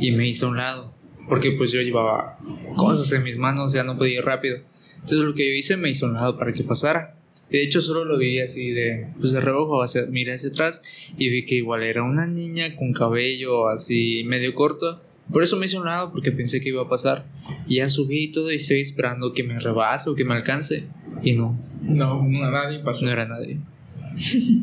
[0.01, 0.95] y me hice a un lado,
[1.29, 2.39] porque pues yo llevaba
[2.77, 4.59] cosas en mis manos, ya no podía ir rápido.
[4.95, 7.20] Entonces lo que yo hice me hice a un lado para que pasara.
[7.51, 10.83] Y de hecho solo lo vi así de, pues de reojo, hacia, miré hacia atrás
[11.19, 15.03] y vi que igual era una niña con cabello así medio corto.
[15.33, 17.25] Por eso me hice a un lado porque pensé que iba a pasar.
[17.69, 20.89] Y ya subí y todo y estoy esperando que me rebase o que me alcance.
[21.23, 23.05] Y no, No, no nadie pasó.
[23.05, 23.59] no era nadie.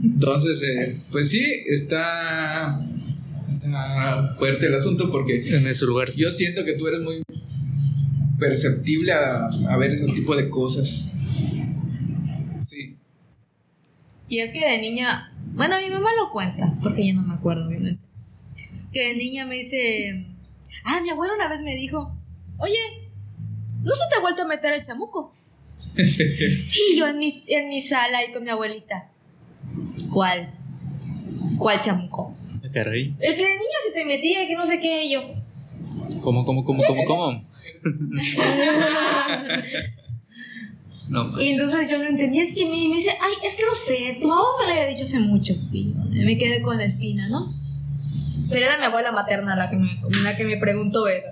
[0.03, 2.77] Entonces, eh, pues sí, está,
[3.49, 6.09] está fuerte el asunto porque En ese lugar.
[6.15, 7.21] yo siento que tú eres muy
[8.39, 11.11] perceptible a, a ver ese tipo de cosas.
[12.65, 12.95] Sí.
[14.29, 17.67] Y es que de niña, bueno, mi mamá lo cuenta, porque yo no me acuerdo,
[17.67, 18.03] obviamente.
[18.91, 20.25] Que de niña me dice,
[20.83, 22.13] ah, mi abuelo una vez me dijo,
[22.57, 22.79] oye,
[23.83, 25.31] ¿no se te ha vuelto a meter el chamuco?
[25.97, 29.09] y yo en mi, en mi sala ahí con mi abuelita,
[30.11, 30.51] ¿cuál?
[31.57, 32.35] ¿Cuál chamuco?
[32.63, 33.15] Ah, Caray.
[33.19, 35.21] El que de niña se te metía, que no sé qué, y yo.
[36.21, 37.31] ¿Cómo, cómo, cómo, cómo, cómo?
[41.09, 43.73] no Y entonces yo no entendí, es que me, me dice, ay, es que no
[43.73, 45.53] sé, tu mamá me lo había dicho hace mucho.
[45.71, 47.53] Y yo me quedé con la espina, ¿no?
[48.49, 49.89] Pero era mi abuela materna la que me,
[50.23, 51.27] la que me preguntó eso.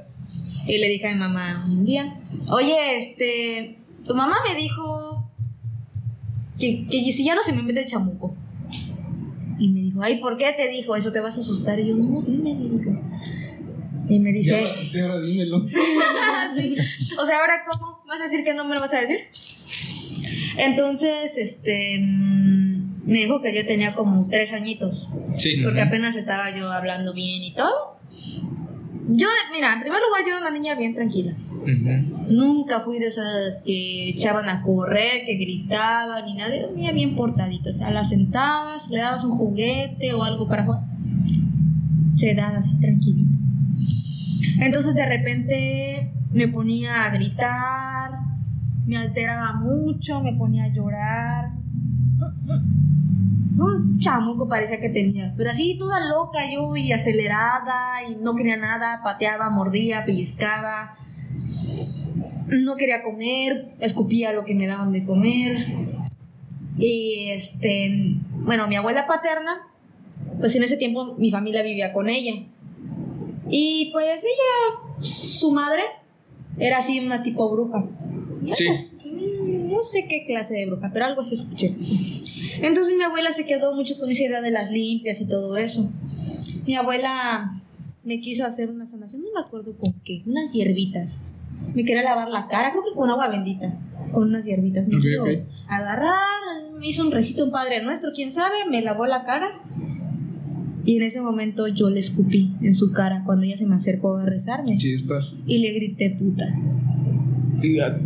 [0.67, 2.19] Y le dije a mi mamá un día,
[2.49, 5.29] oye, este, tu mamá me dijo
[6.59, 8.35] que, que si ya no se me mete el chamuco.
[9.57, 11.11] Y me dijo, ay, ¿por qué te dijo eso?
[11.11, 11.79] ¿Te vas a asustar?
[11.79, 13.01] Y yo, no, dime, le digo.
[14.09, 15.65] Y me dice, Ya ahora dímelo.
[16.55, 16.75] Sí.
[17.19, 19.19] O sea, ahora cómo vas a decir que no me lo vas a decir.
[20.57, 25.61] Entonces, este, mm, me dijo que yo tenía como tres añitos, Sí.
[25.63, 27.99] porque apenas estaba yo hablando bien y todo.
[29.07, 31.33] Yo, mira, en primer lugar, yo era una niña bien tranquila.
[31.51, 32.33] Ujú.
[32.33, 36.55] Nunca fui de esas que echaban a correr, que gritaban ni nada.
[36.55, 37.69] Era una niña bien portadita.
[37.69, 40.81] O sea, la sentabas, le dabas un juguete o algo para jugar.
[42.17, 43.37] Se daba así tranquilita.
[44.59, 48.04] Entonces de repente me ponía a gritar,
[48.85, 51.51] me alteraba mucho, me ponía a llorar.
[53.57, 58.57] Un chamuco parecía que tenía, pero así toda loca yo y acelerada y no quería
[58.57, 60.95] nada, pateaba, mordía, pellizcaba.
[62.47, 65.65] No quería comer, escupía lo que me daban de comer.
[66.77, 69.67] Y este, bueno, mi abuela paterna,
[70.39, 72.43] pues en ese tiempo mi familia vivía con ella.
[73.49, 75.81] Y pues ella, su madre,
[76.57, 77.85] era así una tipo bruja.
[78.53, 78.65] Sí.
[78.67, 81.75] Pues, mm, no sé qué clase de bruja, pero algo así escuché.
[82.61, 85.91] Entonces mi abuela se quedó mucho con esa idea de las limpias y todo eso.
[86.65, 87.61] Mi abuela
[88.03, 91.23] me quiso hacer una sanación, no me acuerdo con qué, unas hierbitas.
[91.73, 93.77] Me quería lavar la cara, creo que con agua bendita,
[94.11, 94.87] con unas hierbitas.
[94.87, 95.23] Me Ok, quiso
[95.67, 99.61] agarrar, me hizo un recito, un padre nuestro, quién sabe, me lavó la cara.
[100.85, 104.17] Y en ese momento yo le escupí en su cara cuando ella se me acercó
[104.17, 104.77] a rezarme.
[104.77, 105.39] Chispas.
[105.47, 106.53] Y le grité puta.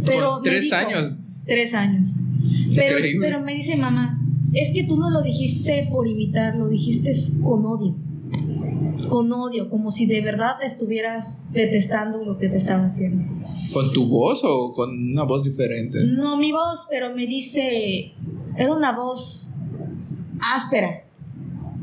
[0.05, 1.15] Pero con tres dijo- años.
[1.45, 2.15] Tres años.
[2.75, 3.27] Pero, Increíble.
[3.27, 4.21] pero me dice mamá,
[4.53, 7.11] es que tú no lo dijiste por imitar, lo dijiste
[7.43, 7.95] con odio.
[9.09, 13.23] Con odio, como si de verdad estuvieras detestando lo que te estaba haciendo.
[13.73, 15.99] ¿Con tu voz o con una voz diferente?
[16.03, 18.13] No mi voz, pero me dice,
[18.55, 19.55] era una voz
[20.55, 21.05] áspera.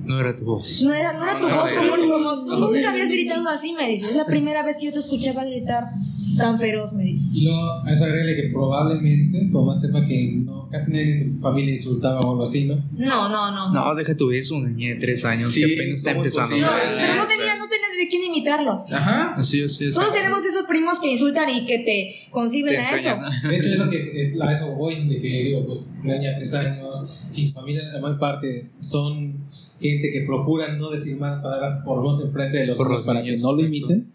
[0.06, 0.82] No era tu voz.
[0.82, 1.96] No era, no era tu No, voz, no, como,
[2.36, 2.44] no.
[2.46, 4.06] como nunca habías gritado así, me dice.
[4.10, 5.90] Es la primera vez que yo te escuchaba gritar
[6.38, 7.28] tan feroz, me dice.
[7.32, 11.24] Y luego a eso agrégale que probablemente tu mamá sepa que no, casi nadie de
[11.30, 12.76] tu familia insultaba o algo así, ¿no?
[12.92, 13.72] No, no, no.
[13.72, 16.36] No, deja tu eso, una niña de tres años Sí, que apenas está ¿cómo es
[16.36, 16.66] empezando.
[16.66, 18.84] No, Sí, pero no tenía, no tenía de quién imitarlo.
[18.92, 19.34] Ajá.
[19.36, 22.82] Así es, sí, Todos tenemos esos primos que insultan y que te conciben Te a
[22.82, 22.96] eso.
[22.96, 23.20] enseñan.
[23.42, 23.48] ¿no?
[23.48, 26.30] De hecho, es lo que es, a eso voy, de que digo, pues, una niña
[26.32, 29.38] de tres años, si su familia, la mayor parte, son
[29.80, 33.00] gente que procuran no decir malas palabras por no en frente de los Por otros
[33.00, 33.76] los para niños, que no lo exacto.
[33.76, 34.12] imiten,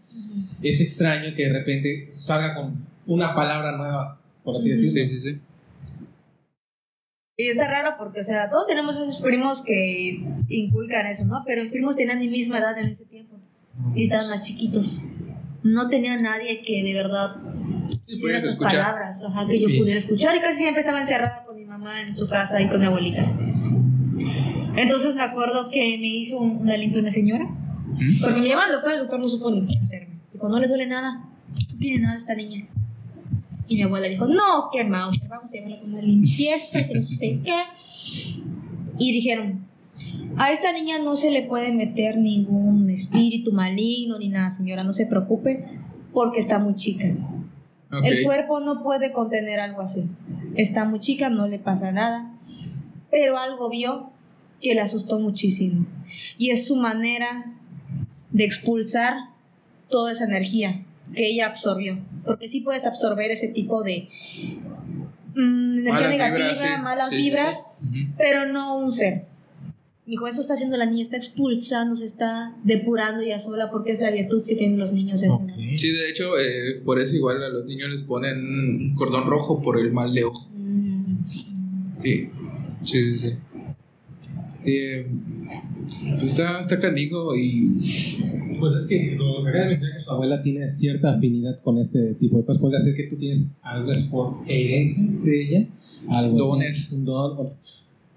[0.62, 5.08] es extraño que de repente salga con una palabra nueva, por así decirlo.
[5.08, 5.40] Sí, sí, sí.
[7.38, 11.44] Y está raro porque, o sea, todos tenemos esos primos que inculcan eso, ¿no?
[11.46, 13.36] Pero mis primos tenían mi misma edad en ese tiempo
[13.96, 15.02] y estaban más chiquitos.
[15.64, 17.36] No tenía nadie que de verdad
[18.08, 18.72] hiciera esas escuchar.
[18.84, 20.36] palabras, ajá, que yo pudiera escuchar.
[20.36, 23.26] Y casi siempre estaba encerrada con mi mamá en su casa y con mi abuelita.
[24.76, 27.50] Entonces me acuerdo que me hizo un- una limpia una señora.
[28.22, 30.16] Porque me llevaba al doctor, el doctor no supo ni qué hacerme.
[30.34, 31.26] Dijo, no le duele nada,
[31.72, 32.66] no tiene nada esta niña.
[33.68, 37.02] Y mi abuela dijo, no, qué mouse, vamos a llevarla con una limpieza, que no
[37.02, 37.64] sé qué.
[38.98, 39.66] Y dijeron,
[40.38, 44.94] a esta niña no se le puede meter ningún espíritu maligno ni nada, señora, no
[44.94, 45.66] se preocupe,
[46.14, 47.08] porque está muy chica.
[47.92, 48.04] Ok.
[48.06, 50.06] El cuerpo no puede contener algo así.
[50.56, 52.32] Está muy chica, no le pasa nada.
[53.10, 54.11] Pero algo vio
[54.62, 55.86] que le asustó muchísimo.
[56.38, 57.58] Y es su manera
[58.32, 59.16] de expulsar
[59.90, 62.00] toda esa energía que ella absorbió.
[62.26, 64.10] Porque sí puedes absorber ese tipo de
[65.36, 66.82] mm, energía Malas negativa, vibras, sí.
[66.82, 67.30] malas Sí, sí, sí.
[67.30, 67.66] vibras,
[68.18, 69.26] pero no un ser.
[70.06, 74.02] Dijo, eso está haciendo la niña, está expulsando, se está depurando ya sola porque es
[74.02, 75.22] la virtud que tienen los niños.
[75.24, 75.54] esa, ¿no?
[75.54, 75.78] Ok.
[75.78, 79.62] Sí, de hecho, eh, por eso igual a los niños les ponen un cordón rojo
[79.62, 80.50] por el mal de ojo.
[80.56, 81.26] Mm.
[81.96, 82.30] Sí,
[82.84, 83.36] sí, sí, sí.
[84.66, 85.08] Eh,
[86.20, 87.70] pues está, está canijo y...
[88.60, 91.80] Pues es que lo que acaba de mencionar que su abuela tiene cierta afinidad con
[91.80, 92.62] este tipo de cosas.
[92.62, 95.68] Podría ser que tú tienes algo es por herencia de ella,
[96.10, 96.92] algo así, Dones.
[96.92, 97.38] un don.
[97.40, 97.54] o-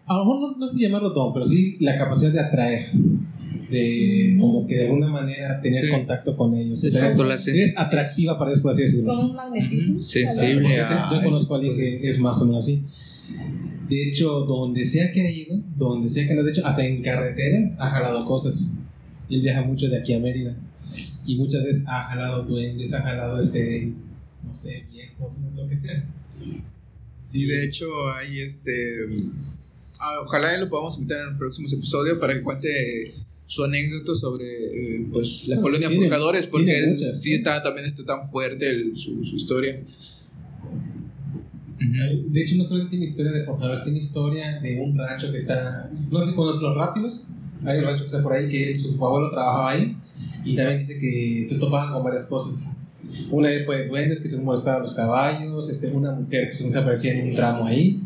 [0.07, 2.89] a lo mejor no, no sé llamarlo don, pero sí la capacidad de atraer,
[3.71, 5.89] de como que de alguna manera tener Sí.
[5.89, 6.85] contacto con ellos.
[6.85, 7.83] O sea, Exacto, eres sensibilidad.
[7.87, 9.15] atractiva para ellos, por así decirlo.
[9.15, 9.99] Con un magnetismo.
[9.99, 10.77] Sensible
[11.11, 12.83] yo conozco a alguien que es más o menos así.
[13.89, 17.03] De hecho, donde sea que ha ido, donde sea que no, de hecho, hasta en
[17.03, 18.73] carretera ha jalado cosas.
[19.31, 20.57] Él viaja mucho de aquí a Mérida.
[21.27, 23.91] y muchas veces ha jalado duendes, ha jalado este,
[24.43, 26.05] no sé, viejos, lo que sea.
[27.23, 29.07] Sí, de hecho, hay este.
[30.01, 33.15] ah, ojalá lo podamos invitar en los próximos episodios para que cuente
[33.47, 34.45] su anécdota sobre
[34.97, 38.05] eh, pues, la No, colonia tiene- Forjadores, porque tiene él muchas, sí está, también está
[38.05, 39.81] tan fuerte el- su, su historia.
[42.29, 45.91] De hecho, no solo tiene historia de forjadores, tiene historia de un rancho que está.
[46.11, 47.27] No sé si conoces los rápidos.
[47.65, 49.97] Hay un rancho que está por ahí que su abuelo trabajaba ahí.
[50.45, 52.71] Y también dice que se topaban con varias cosas.
[53.31, 55.69] Una vez fue duendes que se molestaban los caballos.
[55.71, 58.01] Este, una mujer que se aparecía en un tramo ahí.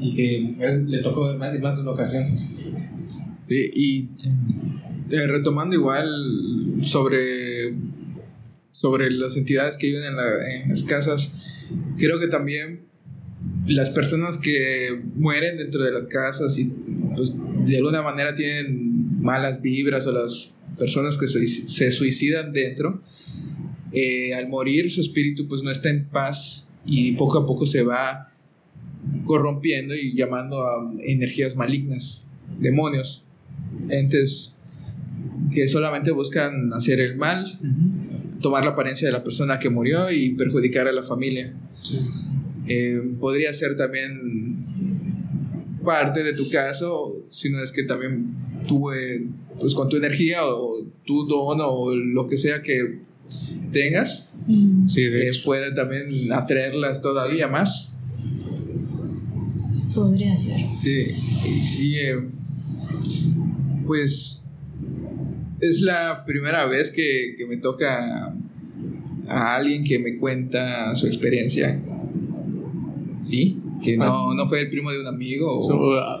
[0.00, 2.36] Y que él le tocó ver más, más de una ocasión.
[3.42, 4.08] Sí, y
[5.10, 6.08] eh, retomando igual
[6.82, 7.74] sobre,
[8.72, 11.34] sobre las entidades que viven en, la- en las casas,
[11.98, 12.80] creo que también
[13.66, 16.72] las personas que mueren dentro de las casas y
[17.14, 23.02] pues de alguna manera tienen malas vibras o las personas que se, suicidan dentro,
[23.92, 27.82] eh, al morir su espíritu pues no está en paz y poco a poco se
[27.82, 28.32] va
[29.24, 33.24] corrompiendo y llamando a energías malignas, demonios,
[33.88, 34.58] entes
[35.52, 37.46] que solamente buscan hacer el mal,
[38.40, 41.54] tomar la apariencia de la persona que murió y perjudicar a la familia.
[42.66, 44.64] Eh, podría ser también
[45.84, 48.34] parte de tu caso, si no es que también
[48.66, 49.26] tú, eh,
[49.60, 53.00] pues con tu energía o tu don o lo que sea que
[53.72, 54.34] tengas,
[54.88, 57.94] Sí, de eh, puede también atraerlas todavía más.
[59.94, 60.60] Podría ser.
[60.82, 61.06] Sí,
[61.62, 62.20] sí, eh,
[63.86, 64.56] pues
[65.60, 68.34] es la primera vez que, que me toca
[69.28, 71.80] a alguien que me cuenta su experiencia.
[73.24, 75.58] Sí, que no, no fue el primo de un amigo.
[75.58, 75.60] O,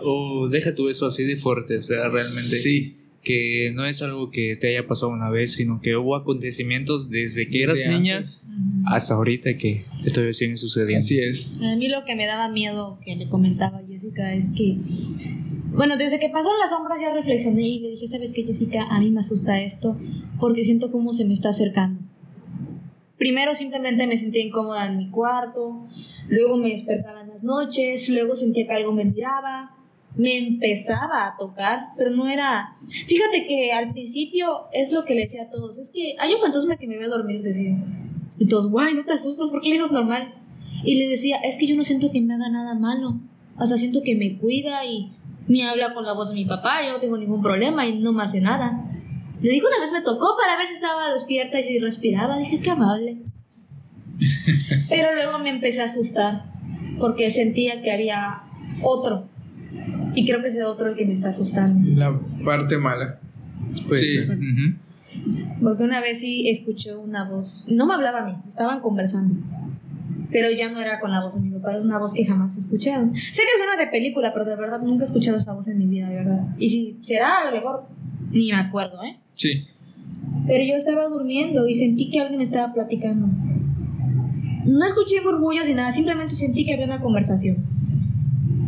[0.04, 2.58] O, o deja tú eso así de fuerte, o sea, realmente.
[2.58, 7.08] sí, Que no es algo que te haya pasado una vez, sino que hubo acontecimientos
[7.10, 8.44] desde que eras niña antes.
[8.92, 10.98] hasta ahorita que todavía siguen sucediendo.
[11.02, 11.58] Así es.
[11.62, 14.76] A mí lo que me daba miedo que le comentaba a Jessica es que,
[15.72, 18.84] bueno, desde que pasó las sombras ya reflexioné y le dije, ¿sabes qué, Jessica?
[18.90, 19.96] A mí me asusta esto
[20.38, 22.03] porque siento cómo se me está acercando.
[23.24, 25.86] Primero simplemente me sentía incómoda en mi cuarto,
[26.28, 29.74] luego me despertaba en las noches, luego sentía que algo me miraba,
[30.14, 32.74] me empezaba a tocar, pero no era...
[33.06, 36.38] Fíjate que al principio es lo que le decía a todos, es que hay un
[36.38, 37.74] fantasma que me ve dormir, decía.
[38.38, 40.34] Y todos, guay, no te asustas, ¿por qué le dices normal?
[40.82, 43.18] Y le decía, es que yo no siento que me haga nada malo.
[43.56, 45.12] Hasta siento que me cuida y
[45.48, 48.12] me habla con la voz de mi papá, yo no tengo ningún problema y no
[48.12, 48.84] me hace nada.
[49.44, 52.38] Le dije una vez me tocó para ver si estaba despierta y si respiraba.
[52.38, 53.18] Dije, qué amable.
[54.88, 56.46] Pero luego me empecé a asustar
[56.98, 58.42] porque sentía que había
[58.82, 59.28] otro.
[60.14, 61.86] Y creo que ese otro el que me está asustando.
[61.94, 63.18] La parte mala.
[63.86, 64.16] Puede Sí.
[64.16, 64.38] ser.
[65.62, 67.66] Porque una vez sí escuché una voz.
[67.68, 69.34] No me hablaba a mí, estaban conversando.
[70.30, 72.56] Pero ya no era con la voz de mi papá, era una voz que jamás
[72.56, 73.08] he escuchado.
[73.14, 75.86] Sé que suena de película, pero de verdad nunca he escuchado esa voz en mi
[75.86, 76.40] vida, de verdad.
[76.58, 77.86] Y si será, a lo mejor
[78.30, 79.14] ni me acuerdo, ¿eh?
[79.34, 79.66] Sí.
[80.46, 83.28] Pero yo estaba durmiendo y sentí que alguien estaba platicando.
[84.64, 87.56] No escuché murmullos ni nada, simplemente sentí que había una conversación.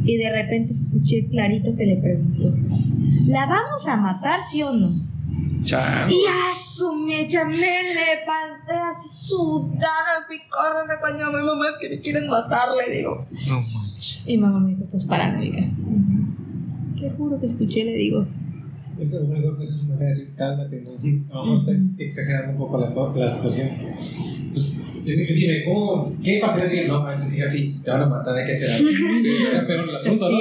[0.04, 2.54] Y de repente escuché clarito que le preguntó:
[3.26, 4.88] ¿La vamos a matar, sí o no?
[5.62, 6.10] Chango.
[6.10, 11.98] Y a su mecha me levanté así sudada, corriendo cuando mi mamá es que me
[11.98, 13.26] quieren matar, le digo.
[13.48, 14.22] No manches.
[14.26, 15.64] Y mamá me dijo, estás paranoica.
[17.00, 18.26] Te juro que escuché, le digo.
[18.98, 20.90] Es que lo mejor que es una manera de decir, cálmate, ¿no?
[20.92, 23.68] A lo mejor está ex- exagerando un poco la, la situación.
[24.52, 26.16] Pues, es que dime, ¿cómo?
[26.22, 28.88] ¿Qué pasaría si no manches, hija, así, te van a matar, hay que hacer algo?
[29.22, 29.28] Sí.
[29.66, 30.38] Pero el asunto, ¿no?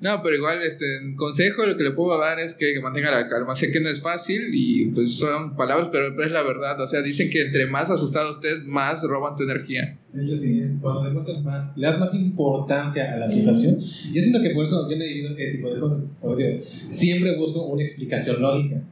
[0.00, 3.54] No, pero igual, este, consejo lo que le puedo dar es que, mantenga la calma.
[3.54, 6.80] Sé que no es fácil y pues son palabras, pero es la verdad.
[6.80, 9.98] O sea, dicen que entre más asustado estés, más roban tu energía.
[10.14, 13.78] De hecho, sí, cuando demuestras más, le das más importancia a la situación.
[13.78, 16.12] Yo siento que por eso yo no he vivido ese tipo de cosas.
[16.88, 18.82] Siempre busco una explicación lógica.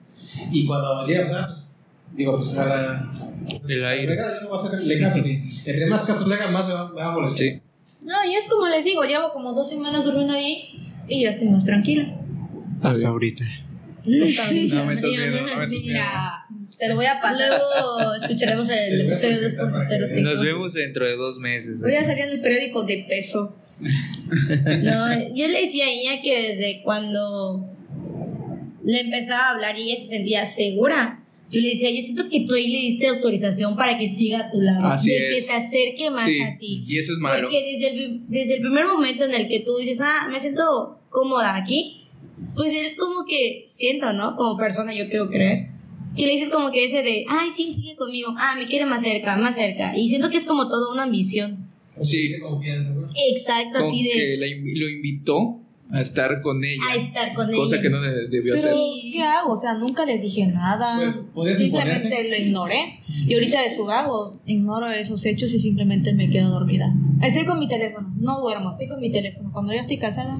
[0.52, 1.76] Y cuando llega a pasar, pues,
[2.14, 3.32] digo, pues a la.
[3.66, 4.14] El aire.
[4.14, 5.22] yo no voy a hacerle caso.
[5.22, 5.42] Sí.
[5.64, 7.38] Entre más casos le hagan, más me va, me va a molestar.
[7.38, 7.62] Sí.
[8.02, 10.78] No, y es como les digo, llevo como dos semanas durmiendo ahí
[11.08, 12.14] y ya estoy más tranquila.
[12.82, 13.44] Hasta ahorita.
[14.06, 15.02] No metas miedo, no metas
[15.70, 15.82] miedo.
[15.82, 16.46] Mira,
[16.78, 17.48] te lo voy a pasar.
[17.48, 20.22] Luego escucharemos el episodio 2.05.
[20.22, 21.80] Nos vemos dentro de dos meses.
[21.82, 23.56] Voy a salir en el periódico de peso.
[24.82, 27.64] No, yo le decía a ella que desde cuando
[28.84, 32.40] le empezaba a hablar y ella se sentía segura, yo le decía, yo siento que
[32.46, 35.34] tú ahí le diste autorización para que siga a tu lado, Así de es.
[35.34, 36.84] que se acerque más Sí, a ti.
[36.86, 37.48] y eso es malo.
[37.48, 40.98] Porque desde el, desde el primer momento en el que tú dices, ah, me siento
[41.10, 42.02] cómoda aquí,
[42.54, 44.36] pues él como que siento, ¿no?
[44.36, 45.68] Como persona yo quiero creer
[46.16, 49.02] que le dices como que ese de, ay, sí, sigue conmigo, ah, me quiere más
[49.02, 49.96] cerca, más cerca.
[49.96, 51.68] Y siento que es como toda una ambición.
[52.02, 52.32] Sí.
[52.40, 53.08] Confianza, ¿no?
[53.30, 55.60] Exacto, así de que la lo invitó
[55.90, 56.82] a estar con ella.
[56.92, 57.82] a estar con cosa ella.
[57.82, 58.70] que no de- debió hacer.
[58.72, 58.82] Pero,
[59.12, 59.52] ¿qué hago?
[59.52, 60.96] O sea, nunca les dije nada.
[60.98, 62.28] Pues, simplemente imponerte.
[62.28, 63.00] lo ignoré.
[63.26, 66.92] Y ahorita de su hago, ignoro esos hechos y simplemente me quedo dormida.
[67.22, 69.50] Estoy con mi teléfono, no duermo, estoy con mi teléfono.
[69.52, 70.38] Cuando ya estoy cansada,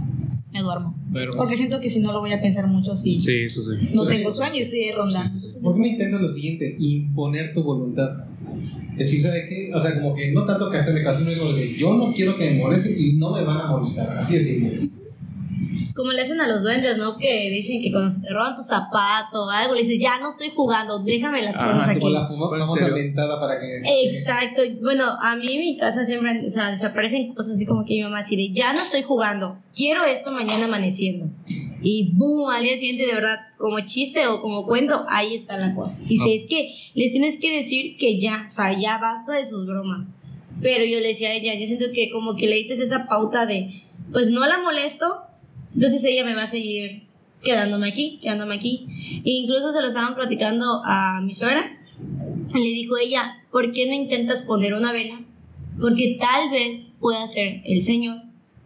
[0.53, 0.95] me duermo.
[1.13, 3.89] Pero- Porque siento que si no lo voy a pensar mucho, si Sí, eso sí.
[3.95, 4.17] no Sí.
[4.17, 5.39] tengo sueño y estoy ahí rondando.
[5.63, 6.77] ¿Por qué no intentas lo siguiente?
[6.79, 8.11] Imponer tu voluntad.
[8.97, 9.71] Decir, ¿sabe qué?
[9.75, 12.51] O sea, como que no tanto que hacerle caso, sino que yo no quiero que
[12.51, 14.19] me molesten y no me van a molestar.
[14.19, 14.89] Así es simple.
[15.99, 17.17] Como le hacen a los duendes, ¿no?
[17.19, 20.31] Que dicen que cuando se te roban tu zapato o algo, le dices, ya no
[20.31, 21.99] estoy jugando, déjame las Ah, cosas aquí.
[21.99, 22.95] Como la famo- ¿En famosa serio?
[22.95, 23.83] ventada para que.
[24.09, 24.63] Exacto.
[24.81, 28.03] Bueno, a mí en mi casa siempre o sea, desaparecen cosas así como que mi
[28.03, 31.27] mamá así de, ya no estoy jugando, quiero esto mañana amaneciendo.
[31.83, 35.75] Y boom, al día siguiente de verdad, como chiste o como cuento, ahí está la
[35.75, 36.01] cosa.
[36.09, 39.45] Y si es que les tienes que decir que ya, o sea, ya basta de
[39.47, 40.13] sus bromas.
[40.63, 43.47] Pero yo le decía a ella, yo siento que como que le dices esa pauta
[43.47, 43.83] de,
[44.13, 45.23] pues no la molesto,
[45.79, 47.05] entonces ella me va a seguir
[47.41, 48.89] quedándome aquí, quedándome aquí.
[49.25, 51.79] E incluso se lo estaban platicando a mi suegra.
[52.53, 55.21] Le dijo ella, ¿por qué no intentas poner una vela?
[55.81, 58.23] Porque tal vez pueda ser el Señor,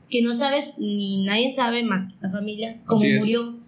[0.08, 3.58] que no sabes ni nadie sabe más que la familia cómo murió.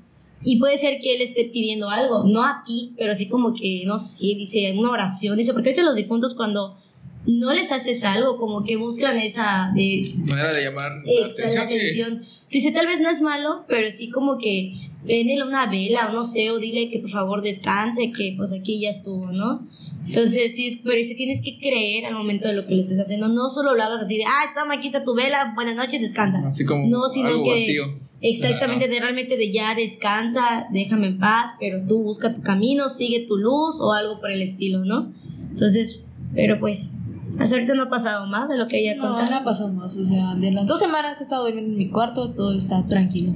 [0.42, 3.82] Y puede ser que él esté pidiendo algo, no a ti, pero así como que,
[3.84, 6.78] no sé, dice una oración, dice, porque a veces los difuntos cuando
[7.26, 11.68] no les haces algo, como que buscan esa, eh, Manera de llamar la la atención.
[11.68, 11.76] sí.
[11.76, 12.22] atención.
[12.50, 16.22] Dice, tal vez no es malo, pero sí como que véndele una vela o no
[16.24, 19.66] sé, o dile que por favor descanse, que pues aquí ya estuvo, ¿no?
[20.06, 23.28] Entonces, sí, pero sí tienes que creer al momento de lo que le estés haciendo.
[23.28, 26.46] No solo lo hagas así de, ah, toma, aquí está tu vela, buenas noches, descansa.
[26.46, 27.84] Así como No, sino algo que- vacío.
[28.20, 33.20] Exactamente, de realmente de ya descansa, déjame en paz, pero tú busca tu camino, sigue
[33.26, 35.10] tu luz o algo por el estilo, ¿no?
[35.50, 36.04] Entonces,
[36.34, 36.94] pero pues,
[37.38, 39.30] hasta ahorita no ha pasado más de lo que ella No, contaba.
[39.30, 39.96] no ha pasado más.
[39.96, 42.86] O sea, de las dos semanas que he estado durmiendo en mi cuarto, todo está
[42.86, 43.34] tranquilo.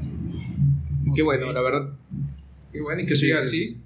[1.15, 1.91] Qué bueno, la verdad.
[2.73, 3.79] Qué bueno y que siga así.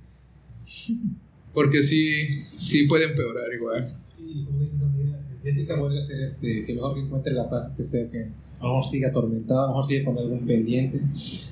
[1.55, 3.94] Porque sí, sí puede empeorar igual.
[4.11, 7.68] Sí, como dices, amiga, Jessica vuelve a ser este, que mejor que encuentre la paz
[7.70, 8.22] este ser que
[8.59, 11.00] a lo mejor sigue atormentado, a lo mejor sigue con algún pendiente.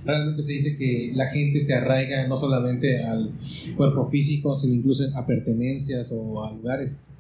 [0.05, 3.33] Realmente se dice que la gente se arraiga no solamente al
[3.77, 7.13] cuerpo físico, sino incluso a pertenencias o a lugares.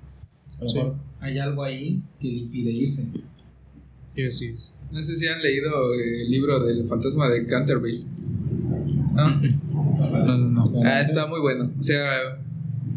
[0.61, 0.77] A lo Sí.
[0.77, 3.09] mejor hay algo ahí que le impide irse.
[4.15, 4.75] Sí, así es.
[4.93, 8.05] No sé si han leído el libro del fantasma de Canterville.
[9.15, 9.41] ¿No?
[9.41, 10.83] No, no, no.
[10.85, 11.71] Ah, está muy bueno.
[11.79, 12.39] O sea,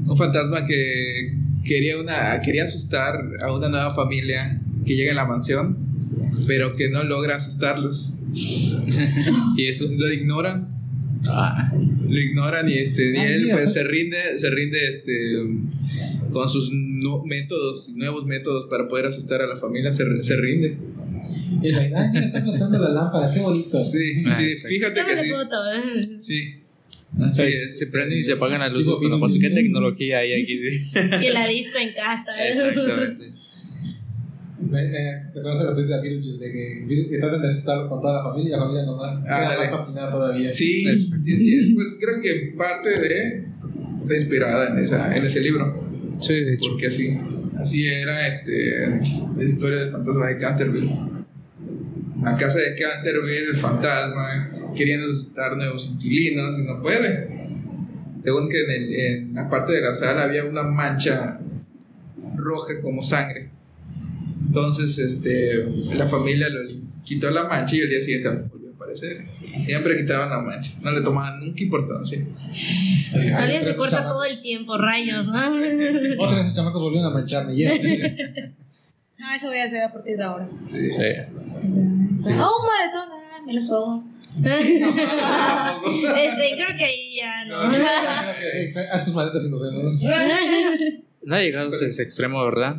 [0.06, 5.26] un fantasma que quería una quería asustar a una nueva familia que llega a la
[5.26, 5.78] mansión,
[6.48, 8.16] pero que no logra asustarlos.
[9.58, 10.70] y eso lo ignoran.
[11.30, 15.14] Ah, Lo ignoran y este y él pues se rinde, se rinde este
[16.32, 16.70] con sus
[17.04, 20.78] nu- métodos, nuevos métodos para poder asustar a la familia, se, se rinde.
[21.62, 23.84] Y la mira, está flotando la lámpara, qué bonito.
[23.84, 25.30] Sí, Ah, sí, fíjate que sí.
[25.30, 26.18] foto, ¿eh?
[26.20, 26.56] Sí.
[27.22, 27.78] Así es.
[27.78, 29.38] se prenden y se apagan las luces cuando pasa.
[29.40, 30.60] ¿Qué tecnología hay aquí?
[31.22, 32.32] Que la disco en casa.
[32.44, 32.50] ¿eh?
[32.50, 33.32] Exactamente.
[34.60, 37.48] Me, me reconoce la película Beetlejuice de que, que tratan de
[37.90, 39.58] con toda la familia y la familia nomás queda Ándale.
[39.60, 40.54] más fascinada todavía.
[40.54, 41.74] Sí, sí, sí.
[41.76, 43.46] Pues creo que parte de
[44.02, 45.93] está inspirada en esa, en ese libro.
[46.26, 46.72] Sí, de hecho.
[46.72, 47.18] Porque así,
[47.60, 49.02] así era este
[49.38, 50.92] la historia del fantasma de Canterville.
[52.22, 57.28] La casa de Canterville, el fantasma, queriendo asustar nuevos inquilinos y no puede.
[58.24, 61.40] Según que en, el- en la parte de la sala había una mancha
[62.38, 63.50] roja como sangre.
[64.48, 65.66] Entonces, este,
[65.96, 66.60] la familia lo
[67.04, 68.30] quitó la mancha y el día siguiente
[68.96, 72.26] Siempre quitaban la mancha, no le tomaban nunca importancia.
[73.38, 75.48] Alguien se corta todo el tiempo, rayos, ¿no?
[76.24, 77.56] Otra vez los chamacos volvieron a mancharme.
[77.56, 77.72] ya.
[79.18, 80.50] No, eso voy a hacer a partir de ahora.
[80.66, 80.92] Sí.
[80.92, 81.04] Sí.
[82.26, 84.04] Oh, maratón, ah, me lo sobo.
[84.36, 84.56] este,
[86.56, 87.56] creo que ahí ya no.
[88.92, 90.02] Haz tus maletas y nos vemos.
[91.24, 92.78] No ha llegado a ese extremo, ¿verdad?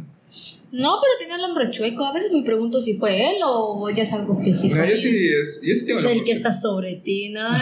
[0.75, 2.05] No, pero tenía el hombro chueco.
[2.05, 4.75] A veces me pregunto si fue él o ya es algo físico.
[4.75, 7.47] No, yo sí, es, yo sí tengo Es la el que está sobre ti, ¿no?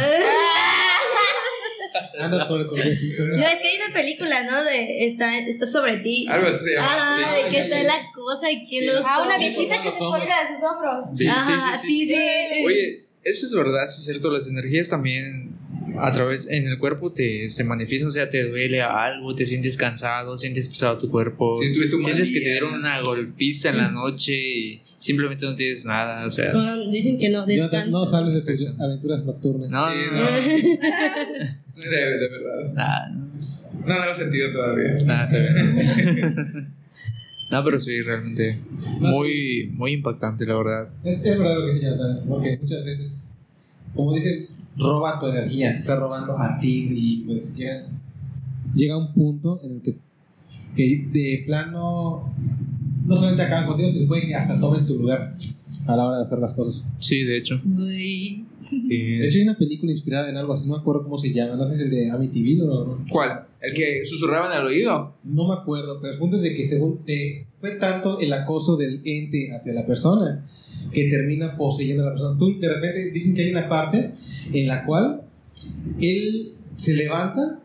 [2.18, 3.26] Anda sobre besitos.
[3.28, 4.64] No, es que hay una película, ¿no?
[4.64, 6.26] De está, está sobre ti.
[6.26, 7.10] Algo así se llama.
[7.10, 7.20] Ah, sí.
[7.42, 10.48] de que está la cosa y que los Ah, una viejita que se cuelga de
[10.54, 11.04] sus hombros.
[11.14, 12.64] Sí, Ajá, sí, sí, sí, sí, sí.
[12.64, 14.30] Oye, eso es verdad, sí es cierto.
[14.30, 15.51] Las energías también
[15.98, 19.76] a través en el cuerpo te se manifiestan, o sea, te duele algo, te sientes
[19.76, 24.32] cansado, sientes pesado tu cuerpo, Sí, sientes que te dieron una golpiza en la noche
[24.34, 28.44] y simplemente no tienes nada, o sea, No, dicen que no, Ya no, no sabes
[28.46, 29.70] de tus aventuras nocturnas.
[29.72, 30.30] no, Sí, no, no.
[30.30, 30.36] no,
[31.82, 32.72] De, de verdad.
[32.74, 33.26] nada, no.
[33.86, 34.94] No, no lo he sentido todavía.
[35.06, 36.74] Nada, está bien.
[37.50, 38.58] no, pero sí, realmente
[39.00, 40.88] muy, muy impactante, la verdad.
[41.02, 43.36] Es, es verdad lo que dice Jonathan, porque muchas veces,
[43.94, 44.46] como dicen,
[44.76, 47.86] roba tu energía, te está robando a ti y pues llega,
[48.74, 49.96] llega un punto en el que,
[50.76, 52.32] que de plano
[53.06, 55.36] no solamente acaban contigo, sino puede que hasta tomen tu lugar
[55.86, 56.84] a la hora de hacer las cosas.
[56.98, 57.60] Sí, de hecho.
[57.60, 58.46] Sí.
[58.88, 61.56] De hecho hay una película inspirada en algo así, no me acuerdo cómo se llama,
[61.56, 63.04] no sé si es el de Amityville o no.
[63.10, 63.46] ¿Cuál?
[63.60, 65.14] ¿El que susurraban al oído?
[65.24, 68.76] No me acuerdo, pero el punto es de que según eh, fue tanto el acoso
[68.76, 70.44] del ente hacia la persona
[70.92, 72.36] que termina poseyendo a la persona.
[72.36, 74.10] Tú, de repente dicen que hay una parte
[74.52, 75.22] en la cual
[76.00, 77.60] él se levanta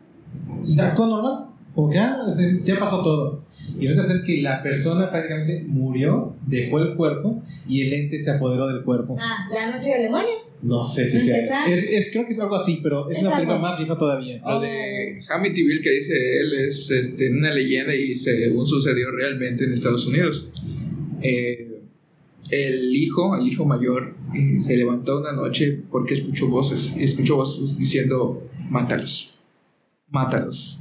[0.64, 1.46] y actúa normal,
[1.78, 2.26] como que ah,
[2.64, 3.44] ya pasó todo.
[3.78, 8.32] Y resulta ser que la persona prácticamente murió, dejó el cuerpo y el ente se
[8.32, 9.16] apoderó del cuerpo.
[9.16, 10.28] Ah, la noche del demonio.
[10.60, 11.66] No sé si ¿No es sea.
[11.72, 13.68] Es, es- creo que es algo así, pero es, Es una película algo.
[13.68, 14.40] más vieja todavía.
[14.44, 19.72] Lo de Amityville que dice él es este, una leyenda y según sucedió realmente en
[19.72, 20.50] Estados Unidos.
[21.22, 21.80] Eh,
[22.50, 27.36] el hijo, el hijo mayor, eh, se levantó una noche porque escuchó voces y escuchó
[27.36, 29.38] voces diciendo, mátalos,
[30.08, 30.80] mátalos.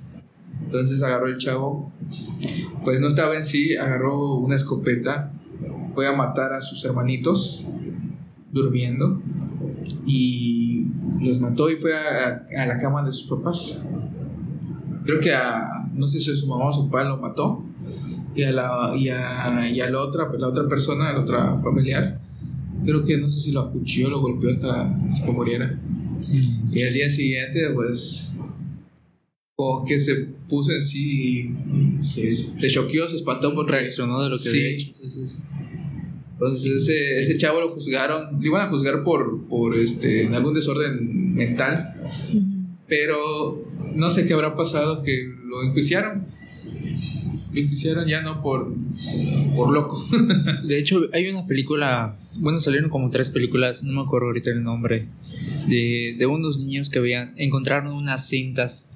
[0.68, 1.94] Entonces agarró el chavo,
[2.84, 5.32] pues no estaba en sí, agarró una escopeta,
[5.94, 7.66] fue a matar a sus hermanitos
[8.52, 9.22] durmiendo
[10.06, 10.88] y
[11.22, 13.82] los mató y fue a, a la cama de sus papás.
[15.06, 17.64] Creo que a, no sé si su mamá o su papá lo mató
[18.36, 22.20] y a la, y a, y a la otra, la otra persona, la otra familiar,
[22.84, 25.80] creo que no sé si lo acuchilló, lo golpeó hasta, hasta que muriera.
[26.72, 28.37] Y al día siguiente, pues,
[29.58, 30.14] como que se
[30.48, 31.52] puso en sí
[32.00, 34.50] y se, se choqueó, se espantó por Reaccionó de lo que Sí.
[34.60, 34.92] había hecho.
[35.02, 35.38] Sí, sí, sí.
[36.34, 41.34] entonces ese, ese chavo lo juzgaron, lo iban a juzgar por, por este, algún desorden
[41.34, 41.96] mental,
[42.88, 46.22] pero no sé qué habrá pasado que lo enjuiciaron.
[47.58, 48.74] Lo enjuiciaron ya no por,
[49.56, 50.06] por loco.
[50.64, 54.64] De hecho, hay una película, bueno, salieron como tres películas, no me acuerdo ahorita el
[54.64, 55.08] nombre,
[55.68, 58.96] de, de unos niños que habían, encontraron unas cintas,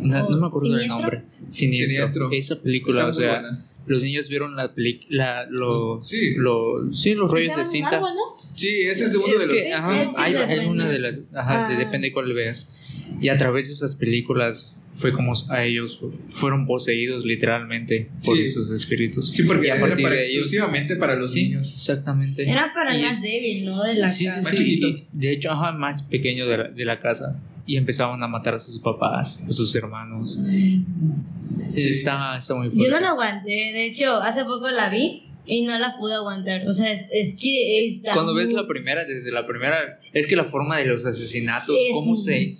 [0.00, 0.98] una- no me acuerdo ¿Siniestro?
[0.98, 1.88] nombre, Siniestro.
[1.88, 2.30] Siniestro.
[2.32, 3.64] Esa película, Está o sea, buena.
[3.86, 6.34] los niños vieron la película, los, Sí.
[6.36, 7.96] los, sí, los rollos de cinta.
[7.96, 8.40] árbol, ¿no?
[8.56, 9.72] Sí, ese es uno Es de los...
[9.74, 11.78] ajá, Es que hay, una de las, ajá, de- Ah.
[11.78, 12.76] depende cuál veas.
[13.20, 15.98] Y a través de esas películas fue como a ellos
[16.30, 18.42] fueron poseídos literalmente por Sí.
[18.42, 19.30] esos espíritus.
[19.30, 21.74] Sí, porque y a era partir para- de ellos, exclusivamente para los sí, niños.
[21.74, 22.42] exactamente.
[22.50, 23.82] Era para el Y más es- débil, ¿no?
[23.82, 24.42] De la Sí, casa.
[24.42, 24.56] Más sí.
[24.58, 24.88] chiquito.
[25.12, 27.40] de hecho, ajá, más pequeño de la, de la casa.
[27.66, 30.38] Y empezaban a matar a sus papás, a sus hermanos.
[31.74, 32.84] Está, está muy fuerte.
[32.84, 33.50] Yo no la aguanté.
[33.72, 36.66] De hecho, hace poco la vi y no la pude aguantar.
[36.66, 40.26] O sea, es, es que está Cuando ves muy- la primera, desde la primera, es
[40.26, 42.56] que la forma de los asesinatos, Es- cómo se,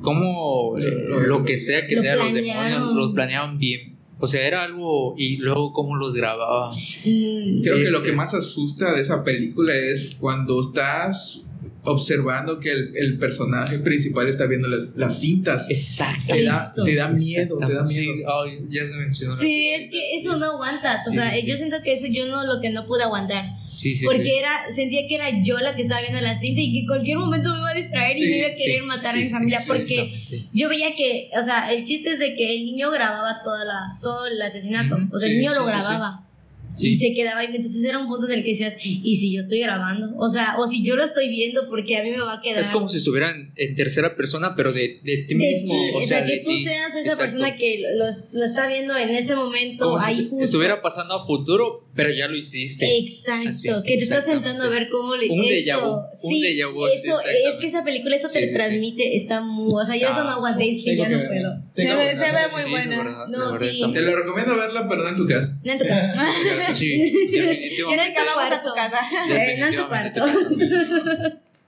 [0.00, 2.70] cómo eh, lo que sea que Lo sea, los planearon.
[2.72, 3.96] demonios, los planeaban bien.
[4.22, 6.70] O sea, era algo, y luego cómo los grababan.
[7.04, 11.44] Mm, Creo que lo que más asusta de esa película es cuando estás
[11.82, 15.70] observando que el, el personaje principal está viendo las, las cintas.
[15.70, 16.34] Exacto.
[16.34, 18.28] Te da, te da miedo, te da Sí, miedo.
[18.42, 19.36] ay, ya se mencionó.
[19.38, 21.06] Sí, es que eso no aguantas.
[21.06, 21.46] O Sí, sea, sí, sí.
[21.46, 23.44] yo siento que eso yo no lo que no pude aguantar.
[23.64, 24.32] Sí, sí, Porque sí.
[24.38, 27.18] era, sentía que era yo la que estaba viendo la cinta y que en cualquier
[27.18, 29.24] momento me iba a distraer y Sí, me iba a querer Sí, matar sí, a
[29.24, 29.58] mi familia.
[29.66, 30.22] Porque
[30.52, 33.98] yo veía que, o sea, el chiste es de que el niño grababa toda la,
[34.02, 34.96] todo el asesinato.
[35.12, 35.78] O sea, sí, el niño sí, lo sí, sí.
[35.80, 36.26] grababa.
[36.74, 36.90] Sí.
[36.90, 37.48] Y se quedaba ahí.
[37.54, 40.14] Entonces era un punto en el que decías, ¿y si yo estoy grabando?
[40.18, 42.60] O sea, o si yo lo estoy viendo porque a mí me va a quedar.
[42.60, 45.74] Es como si estuvieran en tercera persona, pero de, de ti de mismo.
[45.74, 46.64] ti, o sea, que de tú ti.
[46.64, 47.22] seas esa Exacto.
[47.22, 50.44] persona que lo, lo está viendo en ese momento, Como ahí si justo.
[50.44, 52.86] estuviera pasando a futuro, pero ya lo hiciste.
[52.98, 55.90] Exacto, Así, que te estás sentando a ver cómo le Un déjà vu,
[56.22, 58.54] un sí, déjà vu, eso, es que esa película eso Sí, te sí, sí.
[58.54, 61.62] transmite, está muy, o sea, yo eso no aguanté y dije, ya que no puedo.
[61.76, 63.26] Se ve, que se ve muy Sí, buena.
[63.28, 63.92] No, sí.
[63.92, 65.58] Te lo recomiendo verla, pero no en tu casa.
[65.64, 66.14] No en tu casa.
[66.74, 66.98] Sí,
[67.32, 68.14] Ya definitivamente.
[68.14, 69.00] que vamos a tu casa.
[69.30, 70.24] Eh, no en tu cuarto.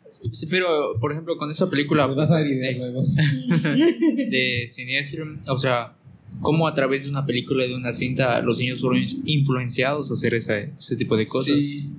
[0.08, 3.02] Sí, pero, por ejemplo, con esa película Les vas a dar ideas luego.
[3.06, 5.94] de Siniestro, o sea,
[6.42, 10.34] cómo a través de una película, de una cinta, los niños fueron influenciados a hacer
[10.34, 11.54] ese, ese tipo de cosas.
[11.54, 11.90] Sí.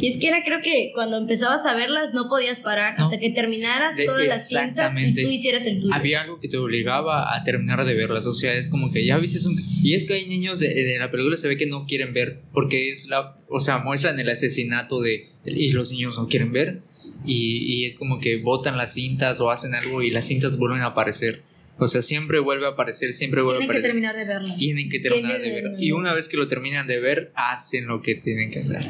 [0.00, 3.04] Y es que era, creo que cuando empezabas a verlas no podías parar No.
[3.06, 5.92] hasta que terminaras De- todas las cintas y tú hicieras el tuyo.
[5.94, 9.18] Había algo que te obligaba a terminar de verlas, o sea, es como que ya
[9.18, 9.60] viste un...
[9.82, 12.40] Y es que hay niños de, de la película se ve que no quieren ver,
[12.52, 13.36] porque es la...
[13.48, 15.28] O sea, muestran el asesinato de...
[15.44, 16.80] Y los niños no quieren ver,
[17.26, 20.80] y, y es como que botan las cintas o hacen algo y las cintas vuelven
[20.80, 21.42] a aparecer.
[21.78, 24.12] O sea, siempre vuelve a aparecer, siempre vuelve a Tienen que aparecer.
[24.12, 24.54] terminar de verlo.
[24.58, 25.82] Tienen que terminar de Tienen- ver.
[25.82, 28.82] Y una vez que lo terminan de ver, hacen lo que tienen que hacer.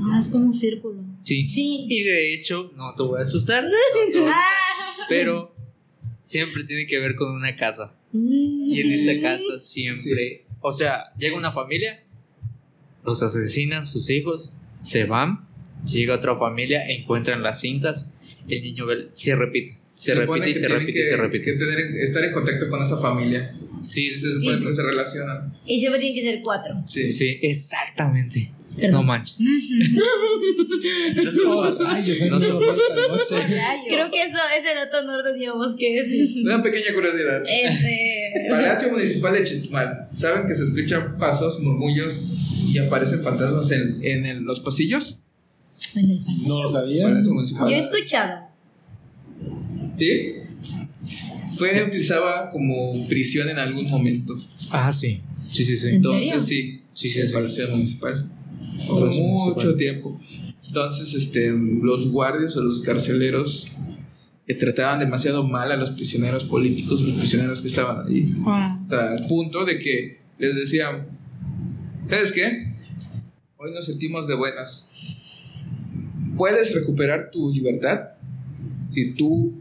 [0.00, 1.02] Ah, es como un círculo.
[1.22, 1.46] Sí.
[1.48, 1.86] Sí.
[1.88, 3.70] Y de hecho, no te voy a asustar, no
[4.12, 4.34] te voy a-
[5.08, 5.54] pero
[6.22, 7.94] siempre tiene que ver con una casa.
[8.12, 10.46] Y en esa casa siempre, Sí.
[10.60, 12.04] o sea, llega una familia,
[13.04, 15.46] los asesinan sus hijos, se van,
[15.84, 18.14] llega otra familia, encuentran las cintas,
[18.48, 21.44] el niño ve- se repite, se repite y se repite y que- se repite.
[21.44, 23.50] que tener, estar en contacto con esa familia.
[23.82, 25.52] Sí, Sí, sí, se, que se relacionan.
[25.66, 26.74] Y siempre tienen que ser cuatro.
[26.86, 27.10] Sí.
[27.10, 28.50] sí, exactamente.
[28.76, 28.92] Perdón.
[28.92, 29.36] No manches.
[31.78, 32.54] Rayos, hay No noche.
[33.88, 36.44] Creo que eso, ese dato no lo teníamos que decir.
[36.44, 37.42] Una pequeña curiosidad.
[37.48, 38.32] Este.
[38.50, 40.08] Palacio Municipal de Chetumal.
[40.12, 42.24] ¿Saben que se escuchan pasos, murmullos
[42.68, 45.20] y aparecen fantasmas en, en el- los pasillos?
[46.46, 47.04] No lo sabía.
[47.04, 47.68] Palacio Municipal.
[47.70, 48.48] Yo he escuchado.
[49.98, 50.32] ¿Sí?
[51.56, 54.34] Fue utilizada como prisión en algún momento.
[54.70, 55.20] Ah, sí.
[55.50, 55.88] Sí, sí, sí.
[55.88, 56.42] ¿En Entonces serio?
[56.42, 57.32] sí, Sí, sí, el sí.
[57.32, 58.26] Palacio Municipal.
[58.86, 60.18] Por Palacio mucho tiempo.
[60.66, 63.72] Entonces, este, los guardias o los carceleros
[64.46, 68.32] eh, trataban demasiado mal a los prisioneros políticos, los prisioneros que estaban ahí.
[68.46, 71.06] Hasta el punto de que les decían,
[72.04, 72.74] ¿sabes qué?
[73.56, 74.90] Hoy nos sentimos de buenas.
[76.36, 78.10] Puedes recuperar tu libertad
[78.88, 79.54] si tú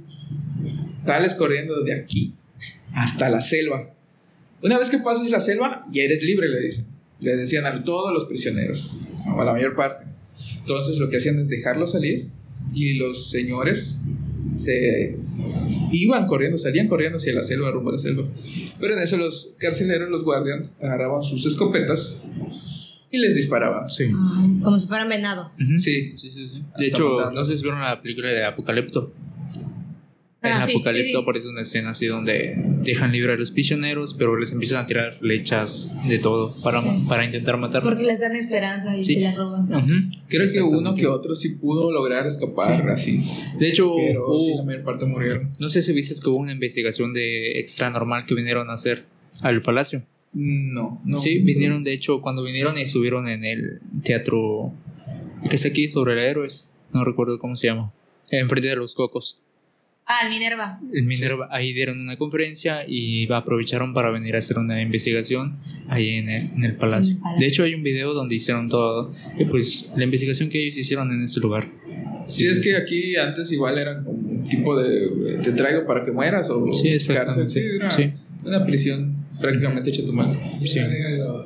[0.98, 2.34] sales corriendo de aquí
[2.94, 3.94] hasta la selva.
[4.62, 6.88] Una vez que pases la selva, ya eres libre, le dicen.
[7.20, 8.94] Le decían a todos los prisioneros,
[9.28, 10.06] o a la mayor parte.
[10.60, 12.30] Entonces lo que hacían es dejarlos salir
[12.74, 14.04] y los señores
[14.56, 15.18] se
[15.92, 18.24] iban corriendo, salían corriendo hacia la selva, rumbo a la selva.
[18.80, 22.30] Pero en eso los carceleros, los guardias, agarraban sus escopetas
[23.12, 23.90] y les disparaban.
[23.90, 24.12] Sí.
[24.64, 25.54] Como si fueran venados.
[25.54, 26.64] Sí, Sí, sí, sí.
[26.68, 29.14] Hasta De hecho, no sé si vieron la película de Apocalipto.
[30.44, 31.18] En Ah, Apocalipto sí, sí.
[31.22, 35.18] aparece una escena así donde dejan libre a los prisioneros, pero les empiezan a tirar
[35.20, 37.94] flechas de todo para, para intentar matarlos.
[37.94, 39.16] Porque les dan esperanza y Sí.
[39.16, 39.68] se la roban.
[40.28, 43.24] Creo que uno que otro sí pudo lograr escapar así.
[43.58, 45.52] De hecho, Pero hubo- sí, la mayor parte murieron.
[45.60, 49.06] no sé si viste que hubo una investigación de extra normal que vinieron a hacer
[49.42, 50.04] al palacio.
[50.34, 51.18] No, no.
[51.20, 54.74] Sí, vinieron, de hecho, cuando vinieron y subieron en el teatro
[55.50, 57.94] que es aquí sobre el héroes, no recuerdo cómo se llama,
[58.32, 59.40] enfrente de los cocos.
[60.06, 60.80] Ah, el Minerva.
[60.94, 65.56] El Minerva, ahí dieron una conferencia y aprovecharon para venir a hacer una investigación
[65.88, 67.16] ahí en el, en el palacio.
[67.40, 71.12] De hecho, hay un video donde hicieron todo, y pues la investigación que ellos hicieron
[71.12, 71.70] en ese lugar.
[72.28, 76.12] Sí, es que aquí antes igual eran como un tipo de te traigo para que
[76.12, 77.50] mueras o Sí, cárcel.
[77.50, 78.12] Sí, era Sí.
[78.46, 80.40] una prisión prácticamente hecha a tu mano.
[80.64, 80.80] Sí.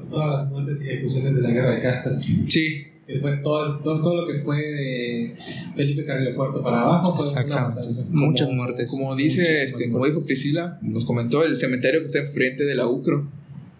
[0.10, 2.28] todas las muertes y ejecuciones de la guerra de castas.
[2.48, 5.36] Sí, Que fue todo, todo, todo lo que fue de
[5.78, 7.76] Felipe Carrillo Puerto para abajo fue una Exactamente.
[7.80, 8.06] matanza.
[8.10, 8.92] Muchas como- muertes.
[8.92, 12.88] Como dice, este, como dijo Priscila, nos comentó el cementerio que está enfrente de la
[12.88, 13.32] UCRO,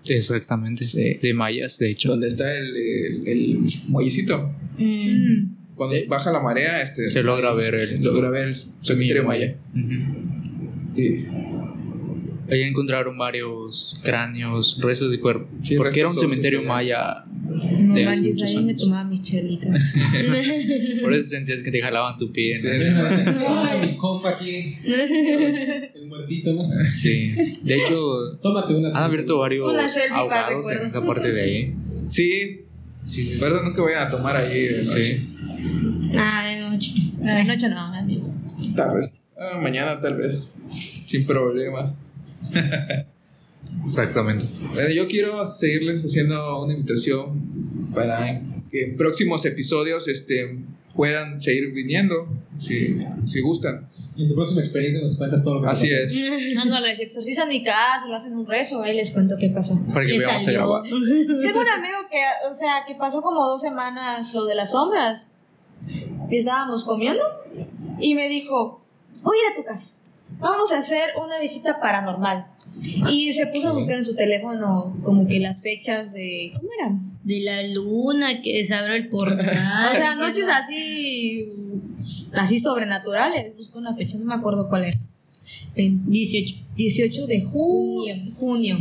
[0.10, 1.16] Exactamente, Sí.
[1.22, 2.08] de mayas, de hecho.
[2.10, 3.60] donde está el, el, el
[3.90, 4.50] muellecito.
[4.78, 5.56] Mm.
[5.76, 9.26] Cuando Eh, baja la marea, este, se logra ver el- se logra ver el cementerio
[9.26, 9.58] maya.
[10.88, 11.26] Sí,
[12.50, 15.48] Ahí encontraron varios cráneos, restos de cuerpo.
[15.62, 16.66] Sí, porque era un cementerio sí.
[16.66, 17.26] maya.
[17.80, 19.94] No de hace manches, ahí me tomaba mis chelitas.
[21.02, 22.54] Por eso sentías que te jalaban tu pie.
[22.54, 22.60] ¿no?
[22.60, 22.70] Sí.
[23.48, 26.64] Ay, mi compa aquí, el muertito, ¿no?
[26.86, 27.32] Sí.
[27.64, 28.90] De hecho, Tómate una.
[28.90, 29.70] han abierto varios
[30.12, 31.76] ahogados en esa parte de ahí.
[32.10, 32.64] sí,
[33.06, 33.40] Sí, sí, sí.
[33.42, 35.04] verdad nunca vayan a tomar ahí de noche.
[35.04, 35.28] Sí.
[36.18, 36.92] Ah, de noche.
[37.22, 38.34] La noche no, amigo.
[38.76, 39.14] Tal vez.
[39.40, 40.54] Ah, mañana tal vez.
[41.08, 42.02] Sin problemas.
[43.84, 44.46] Exactamente.
[44.74, 48.42] Bueno, yo quiero seguirles haciendo una invitación para
[48.72, 50.58] que en próximos episodios este,
[50.98, 52.28] puedan seguir viniendo,
[52.60, 53.88] si, si gustan.
[54.18, 56.56] En tu próxima experiencia nos cuentas todo lo que Así es.
[56.56, 59.80] No, no, les exorcizan mi casa, lo hacen un rezo, ahí les cuento qué pasó.
[59.94, 60.84] Para que ¿Qué veamos a grabar.
[60.90, 65.28] Tengo un amigo que, o sea, que pasó como dos semanas lo de las sombras.
[66.30, 67.24] Y estábamos comiendo
[68.00, 68.82] y me dijo,
[69.22, 69.97] voy a ir a tu casa.
[70.40, 72.46] Vamos a hacer una visita paranormal.
[73.10, 76.52] Y se puso a buscar en su teléfono como que las fechas de...
[76.56, 77.18] ¿Cómo eran?
[77.24, 79.40] De la luna que se abrió el portal.
[79.92, 81.52] O sea, noches así...
[82.34, 83.58] Así sobrenaturales.
[83.58, 85.00] Busco una fecha, no me acuerdo cuál era.
[85.76, 86.56] En 18.
[86.76, 88.16] 18 de junio.
[88.36, 88.78] junio.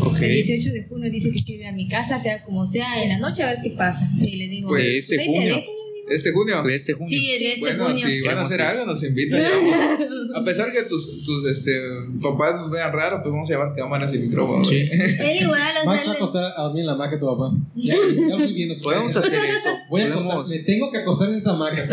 [0.00, 0.20] Ok.
[0.22, 3.08] El 18 de junio dice que quiere ir a mi casa, sea como sea, en
[3.08, 4.08] la noche a ver qué pasa.
[4.20, 5.54] Y le digo, Pues, este "Vete, junio.
[5.56, 5.66] vete".
[6.08, 6.68] Este junio.
[6.68, 7.08] Este junio.
[7.08, 8.06] Sí, en este Bueno, junio.
[8.06, 8.66] si van a hacer ir.
[8.66, 9.40] algo, nos invitan.
[10.34, 11.80] A pesar que tus, tus este,
[12.20, 14.68] papás nos vean raro, pues vamos a llevar cámaras y micrófonos.
[14.68, 14.88] Sí.
[14.90, 17.54] Él igual, o Max va a acostar a dormir en la hamaca de tu papá.
[17.76, 18.74] Ya, ya lo estoy viendo.
[18.82, 19.68] Podemos hacer eso.
[19.90, 21.86] Voy a acostar, me tengo que acostar en esa hamaca.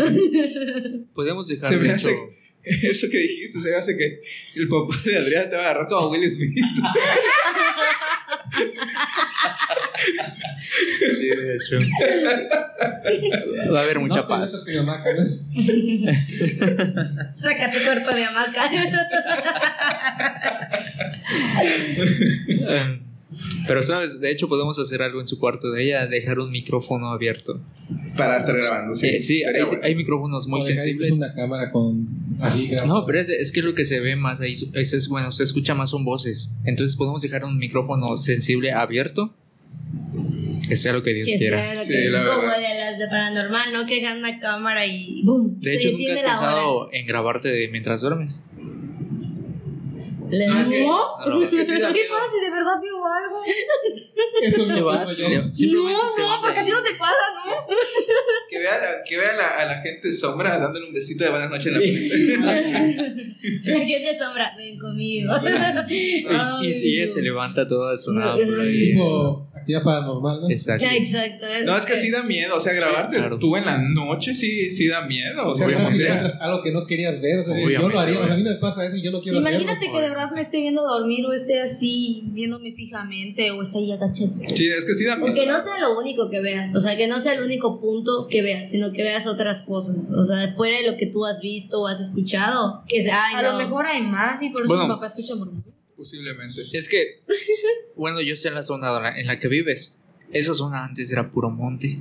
[1.14, 2.16] podemos dejar Se me hace-.
[2.62, 4.20] Eso que dijiste, se me hace que
[4.56, 6.58] el papá de Adrián te va a agarrar como Will Smith.
[11.18, 11.78] Sí, de hecho.
[13.72, 14.64] Va a haber mucha No te paz.
[14.68, 15.24] mi hamaca, ¿no?
[17.34, 18.70] Saca tu cuerpo de hamaca.
[23.66, 27.10] Pero sabes, de hecho podemos hacer algo en su cuarto de ella, dejar un micrófono
[27.12, 27.60] abierto.
[28.16, 29.06] Para estar grabando, sí.
[29.08, 29.78] Eh, sí, hay, bueno.
[29.82, 31.14] hay micrófonos muy sensibles.
[31.16, 32.08] Una cámara con.
[32.40, 32.70] Así.
[32.86, 35.44] No, pero es, es que lo que se ve más ahí es, es bueno, se
[35.44, 36.52] escucha más son voces.
[36.64, 39.32] Entonces podemos dejar un micrófono sensible abierto.
[40.68, 41.56] Que sea lo que Dios que quiera.
[41.56, 42.58] sea lo Sí, que la como verdad.
[42.58, 43.86] de las de paranormal, ¿no?
[43.86, 45.58] Que dejan una cámara y ¡boom!
[45.58, 46.32] De hecho, nunca has la hora.
[46.32, 48.44] pensado en grabarte de mientras duermes.
[50.30, 52.14] ¿Le No, da es que- no, es que sí da ¿Qué miedo.
[52.14, 53.42] pasa si de verdad veo algo?
[54.42, 55.28] Eso no vas, yo.
[55.28, 57.66] no, se no, porque a ti no te pasa, ¿no?
[58.48, 61.50] Que vea, la, que vea la, a la gente sombra dándole un besito de buenas
[61.50, 63.16] noches en la frente.
[63.64, 65.32] La gente sombra, ven conmigo.
[65.88, 68.94] Y, y ella se levanta toda sonada por ahí.
[69.60, 70.50] Actividad paranormal, ¿no?
[70.50, 70.84] Exacto.
[70.84, 71.46] Ya, exacto.
[71.64, 72.56] No, es que sí da miedo.
[72.56, 73.38] O sea, grabarte claro.
[73.38, 75.48] tú en la noche sí, sí da miedo.
[75.48, 75.66] O sea,
[76.40, 78.54] algo que no querías ver, o sea, yo lo haría, o sea, a mí me
[78.56, 79.92] pasa eso y yo no quiero Imagínate hacerlo.
[79.94, 83.92] que de verdad me esté viendo dormir o esté así viéndome fijamente o esté ahí
[83.92, 84.32] agachado.
[84.54, 85.32] Sí, es que sí da miedo.
[85.32, 87.80] O que no sea lo único que veas, o sea, que no sea el único
[87.80, 91.24] punto que veas, sino que veas otras cosas, o sea, fuera de lo que tú
[91.26, 93.52] has visto o has escuchado, que sea, ay, A no.
[93.52, 94.86] lo mejor hay más y por eso Bueno.
[94.88, 95.74] mi papá escucha murmullos.
[96.00, 96.62] Posiblemente.
[96.72, 97.20] Es que,
[97.94, 100.00] bueno, yo sé en la zona en la que vives.
[100.32, 101.98] Esa zona antes era puro monte.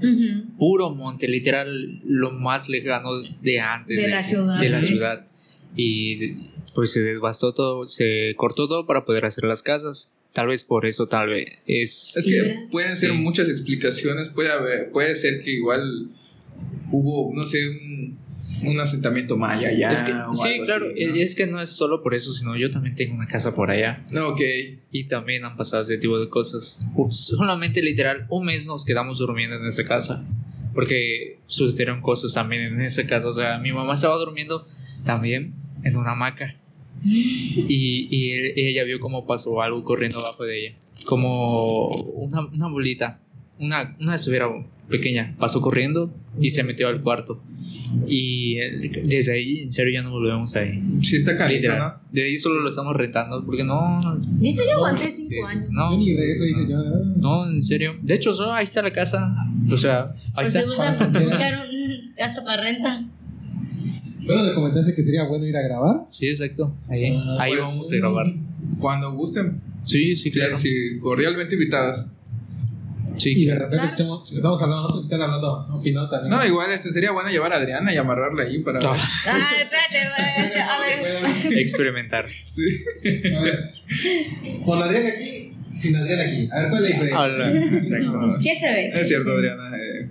[0.58, 3.10] Puro monte, literal, lo más lejano
[3.42, 4.58] de antes De la ciudad.
[4.62, 4.88] de la Ujú.
[4.88, 5.28] ciudad.
[5.76, 6.36] Y
[6.74, 10.14] pues se devastó todo, se cortó todo para poder hacer las casas.
[10.32, 12.16] Tal vez por eso, tal vez es.
[12.16, 13.18] Es que pueden ser Sí.
[13.18, 14.30] muchas explicaciones.
[14.30, 16.08] Puede haber, puede ser que igual
[16.90, 18.18] hubo, no sé, un,
[18.66, 19.92] un asentamiento maya allá.
[19.92, 21.16] Es que- o sí, algo claro, así, ¿no?
[21.16, 24.06] es que no es solo por eso, sino yo también tengo una casa por allá.
[24.12, 24.42] No, ok.
[24.92, 26.80] Y también han pasado ese tipo de cosas.
[27.10, 30.28] Solamente literal, un mes nos quedamos durmiendo en esa casa.
[30.74, 33.28] Porque sucedieron cosas también en esa casa.
[33.30, 34.68] O sea, mi mamá estaba durmiendo
[35.04, 35.54] también
[35.84, 36.56] en una hamaca.
[37.04, 40.76] Y, y él- ella vio cómo pasó algo corriendo abajo de ella.
[41.06, 43.20] Como una, una bolita,
[43.60, 44.48] una, una esfera
[44.90, 45.36] pequeña.
[45.38, 47.42] Pasó corriendo y se metió al cuarto.
[48.08, 50.82] Y eh, desde ahí, en serio, ya no volvemos ahí.
[51.02, 51.94] Sí está caliente, Literal.
[52.04, 52.10] ¿no?
[52.12, 54.00] De ahí solo lo estamos rentando porque no.
[54.40, 54.64] ¿Viste?
[54.66, 55.58] Yo aguanté Sí, cinco sí.
[55.58, 55.70] años.
[55.72, 56.78] No, ni de eso hice yo.
[57.18, 57.96] no, en serio.
[58.02, 59.36] De hecho, solo ahí está la casa.
[59.72, 60.68] O sea, ahí Pues está.
[60.68, 63.06] buscar un casa para renta.
[64.26, 66.02] Bueno, le comentaste que sería bueno ir a grabar.
[66.10, 66.76] Sí, exacto.
[66.90, 68.26] Ahí, Ah, ahí pues, vamos a grabar.
[68.80, 69.62] Cuando gusten.
[69.84, 70.56] Sí, sí, claro.
[70.56, 72.12] Sí, cordialmente invitadas.
[73.26, 76.30] Y de repente escuchamos, estamos hablando, nosotros están hablando, opinó también.
[76.32, 78.80] No, igual este, sería bueno llevar a Adriana y amarrarla ahí para.
[78.84, 80.60] Ah, Ay, espérate.
[80.62, 81.58] A ver.
[81.58, 82.26] experimentar.
[82.26, 83.72] A ver,
[84.66, 86.50] con Adrián aquí, sin Adrián aquí.
[86.52, 87.20] A ver, ¿cuál es la diferencia?
[87.22, 87.52] Hola.
[87.78, 88.40] Exacto.
[88.42, 88.90] ¿Qué se ve?
[89.02, 89.72] Es cierto, Adriana.
[89.78, 90.10] eh,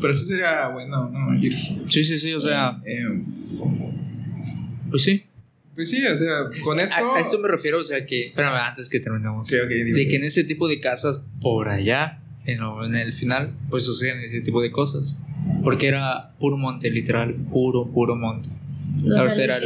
[0.00, 1.34] pero sí sería bueno, ¿no?
[1.38, 1.56] Ir.
[1.88, 2.32] Sí, sí, sí.
[2.34, 3.04] O sea, eh,
[4.90, 5.24] pues sí.
[5.74, 6.28] pues sí, o sea,
[6.62, 6.94] con esto.
[7.14, 8.28] A, a esto me refiero, o sea, que.
[8.28, 9.52] Espérame, antes que terminemos.
[9.52, 9.98] Ok, ok, dime.
[9.98, 13.84] De que en ese tipo de casas por allá, en, lo- en el final, pues
[13.84, 15.22] suceden ese tipo de cosas.
[15.62, 17.34] Porque era puro monte, literal.
[17.34, 18.48] Puro, puro monte.
[19.04, 19.60] Los Ahora.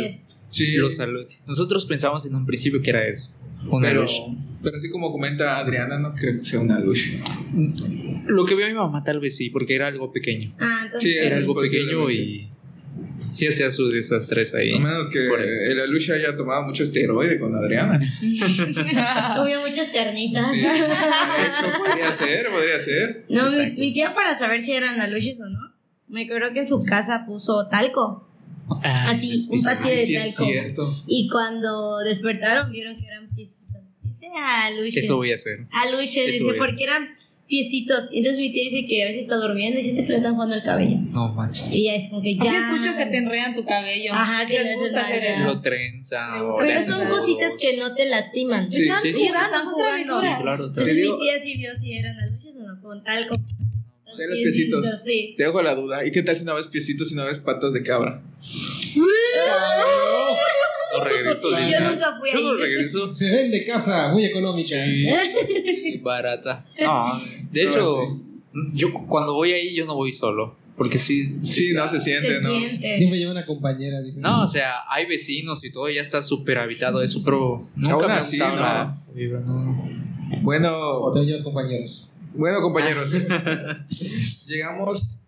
[0.50, 1.00] Sí, Los
[1.46, 3.30] Nosotros pensamos en un principio que era eso.
[3.70, 4.12] Una pero, luz.
[4.62, 7.12] pero así como comenta Adriana, no creo que sea una luz.
[8.26, 10.52] Lo que vio mi mamá tal vez sí, porque era algo pequeño.
[10.58, 11.12] Ah, entonces.
[11.12, 12.48] Sí, Era algo pequeño y
[13.32, 14.74] sí hacía sus desastres ahí.
[14.74, 17.98] A menos que el Alush haya tomado mucho esteroide con Adriana.
[19.36, 20.50] Comió muchas carnitas.
[20.50, 23.24] Sí, de hecho, podría ser, podría ser.
[23.28, 25.72] No, mi, mi tía para saber si eran aluches o no,
[26.08, 28.26] me acuerdo que en su casa puso talco.
[28.82, 30.44] Ah, Así, un vacío de sí talco.
[30.44, 30.94] cierto.
[31.08, 33.82] Y cuando despertaron vieron que eran piecitos.
[34.02, 35.04] Dice aluches.
[35.04, 35.66] Eso voy a hacer.
[35.72, 37.08] Aluches, eso dice, porque eran
[37.50, 38.04] piecitos.
[38.10, 40.34] Y entonces mi tía dice que a veces está durmiendo y siente que le están
[40.34, 40.96] jugando el cabello.
[41.10, 41.74] No manches.
[41.74, 42.72] Y ya es como que Así ya.
[42.72, 44.12] escucho que te enredan tu cabello.
[44.14, 45.44] Ajá, que les le gusta hacer eso.
[45.44, 46.42] Lo trenza.
[46.58, 48.72] Pero son cositas que no te lastiman.
[48.72, 49.24] Sí, Están sí, sí.
[49.26, 50.20] Están son jugando.
[50.20, 50.36] travesuras.
[50.38, 53.36] Sí, claro, Entonces mi tía sí vio si eran aluches o no, con talco.
[54.18, 54.86] De los piecitos.
[55.04, 55.34] Sí.
[55.36, 56.04] Te dejo la duda.
[56.06, 58.22] ¿Y qué tal si no ves piecitos y no ves patas de cabra?
[60.98, 61.48] No regreso.
[61.50, 62.60] Yo nunca fui Yo no ahí.
[62.60, 63.14] regreso.
[63.14, 64.68] Se vende casa, muy económica.
[64.84, 65.98] Sí.
[66.02, 66.64] Barata.
[66.80, 68.02] No, de hecho,
[68.74, 70.56] yo cuando voy ahí, yo no voy solo.
[70.76, 71.38] Porque sí.
[71.44, 72.50] Sí, no se siente, Se ¿no?
[72.58, 72.96] siente.
[72.96, 74.00] Siempre lleva una compañera.
[74.00, 74.18] Dice.
[74.20, 78.06] No, o sea, hay vecinos y todo, ya está súper habitado eso, pero nunca Aún
[78.06, 78.62] me ha así, gustado no.
[78.62, 79.70] la vibra, no.
[79.72, 82.08] O Bueno, te llevas compañeros.
[82.34, 83.12] bueno, compañeros.
[84.46, 85.20] llegamos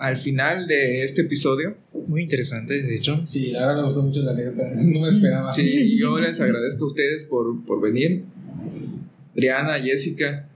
[0.00, 1.76] al final de este episodio.
[2.08, 3.22] Muy interesante, de hecho.
[3.28, 4.62] Sí, verdad me gustó mucho la anécdota.
[4.82, 5.52] No me esperaba.
[5.52, 8.24] Sí, yo les agradezco a ustedes por, por venir.
[9.34, 10.48] Adriana, Jessica.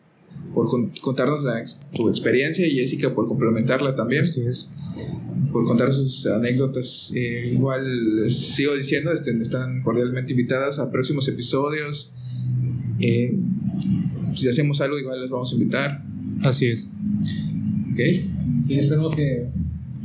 [0.55, 4.77] por con- contarnos la su experiencia y Jessica por complementarla también, Así es.
[5.53, 7.13] por contar sus anécdotas.
[7.15, 12.13] Eh, igual les sigo diciendo, este, están cordialmente invitadas a próximos episodios.
[13.01, 13.35] Eh,
[14.35, 16.03] si hacemos algo, igual les vamos a invitar.
[16.43, 16.91] Así es.
[17.93, 18.01] ¿Ok?
[18.67, 19.49] Sí, esperemos que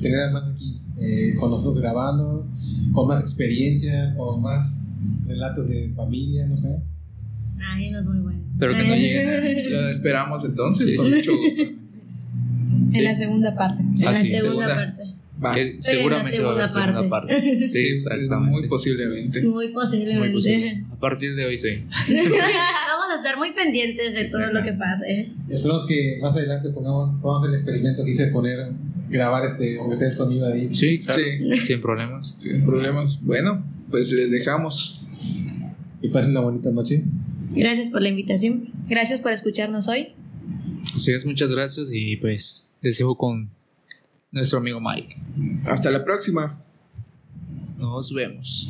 [0.02, 2.45] tener más aquí eh, con nosotros grabando,
[2.94, 4.86] con más experiencias, con más
[5.27, 6.77] relatos de familia, no sé.
[7.73, 8.40] Ay, no es muy bueno.
[8.57, 10.98] Pero que no lleguen Lo esperamos entonces, Sí.
[10.98, 11.61] con mucho gusto.
[12.91, 13.81] En la segunda parte.
[13.84, 14.68] En la Segunda.
[14.76, 15.03] parte.
[15.44, 15.53] Va.
[15.53, 17.34] Que en la seguramente va a haber segunda segunda parte.
[17.36, 17.68] parte.
[17.68, 18.36] Sí, Sí, exactamente.
[18.52, 19.41] Muy posiblemente.
[19.41, 20.32] Muy Muy posiblemente.
[20.34, 20.84] posible.
[20.91, 21.70] A partir de hoy sí.
[21.90, 25.32] Vamos a estar muy pendientes de todo lo que pase.
[25.49, 28.72] Esperemos que más adelante pongamos, pongamos el experimento que hice de poner,
[29.10, 30.74] grabar este, aunque sea el sonido ahí.
[30.74, 31.20] Sí, claro.
[31.20, 31.57] Sí.
[31.66, 32.36] Sin problemas.
[32.38, 33.20] Sin problemas.
[33.22, 35.06] Bueno, pues les dejamos.
[36.02, 37.03] Y pasen una bonita noche.
[37.52, 38.70] Gracias por la invitación.
[38.88, 40.10] Gracias por escucharnos hoy.
[40.84, 43.49] Así es, muchas gracias y pues les dejo con
[44.32, 45.16] nuestro amigo Mike.
[45.66, 46.58] Hasta la próxima.
[47.78, 48.70] Nos vemos.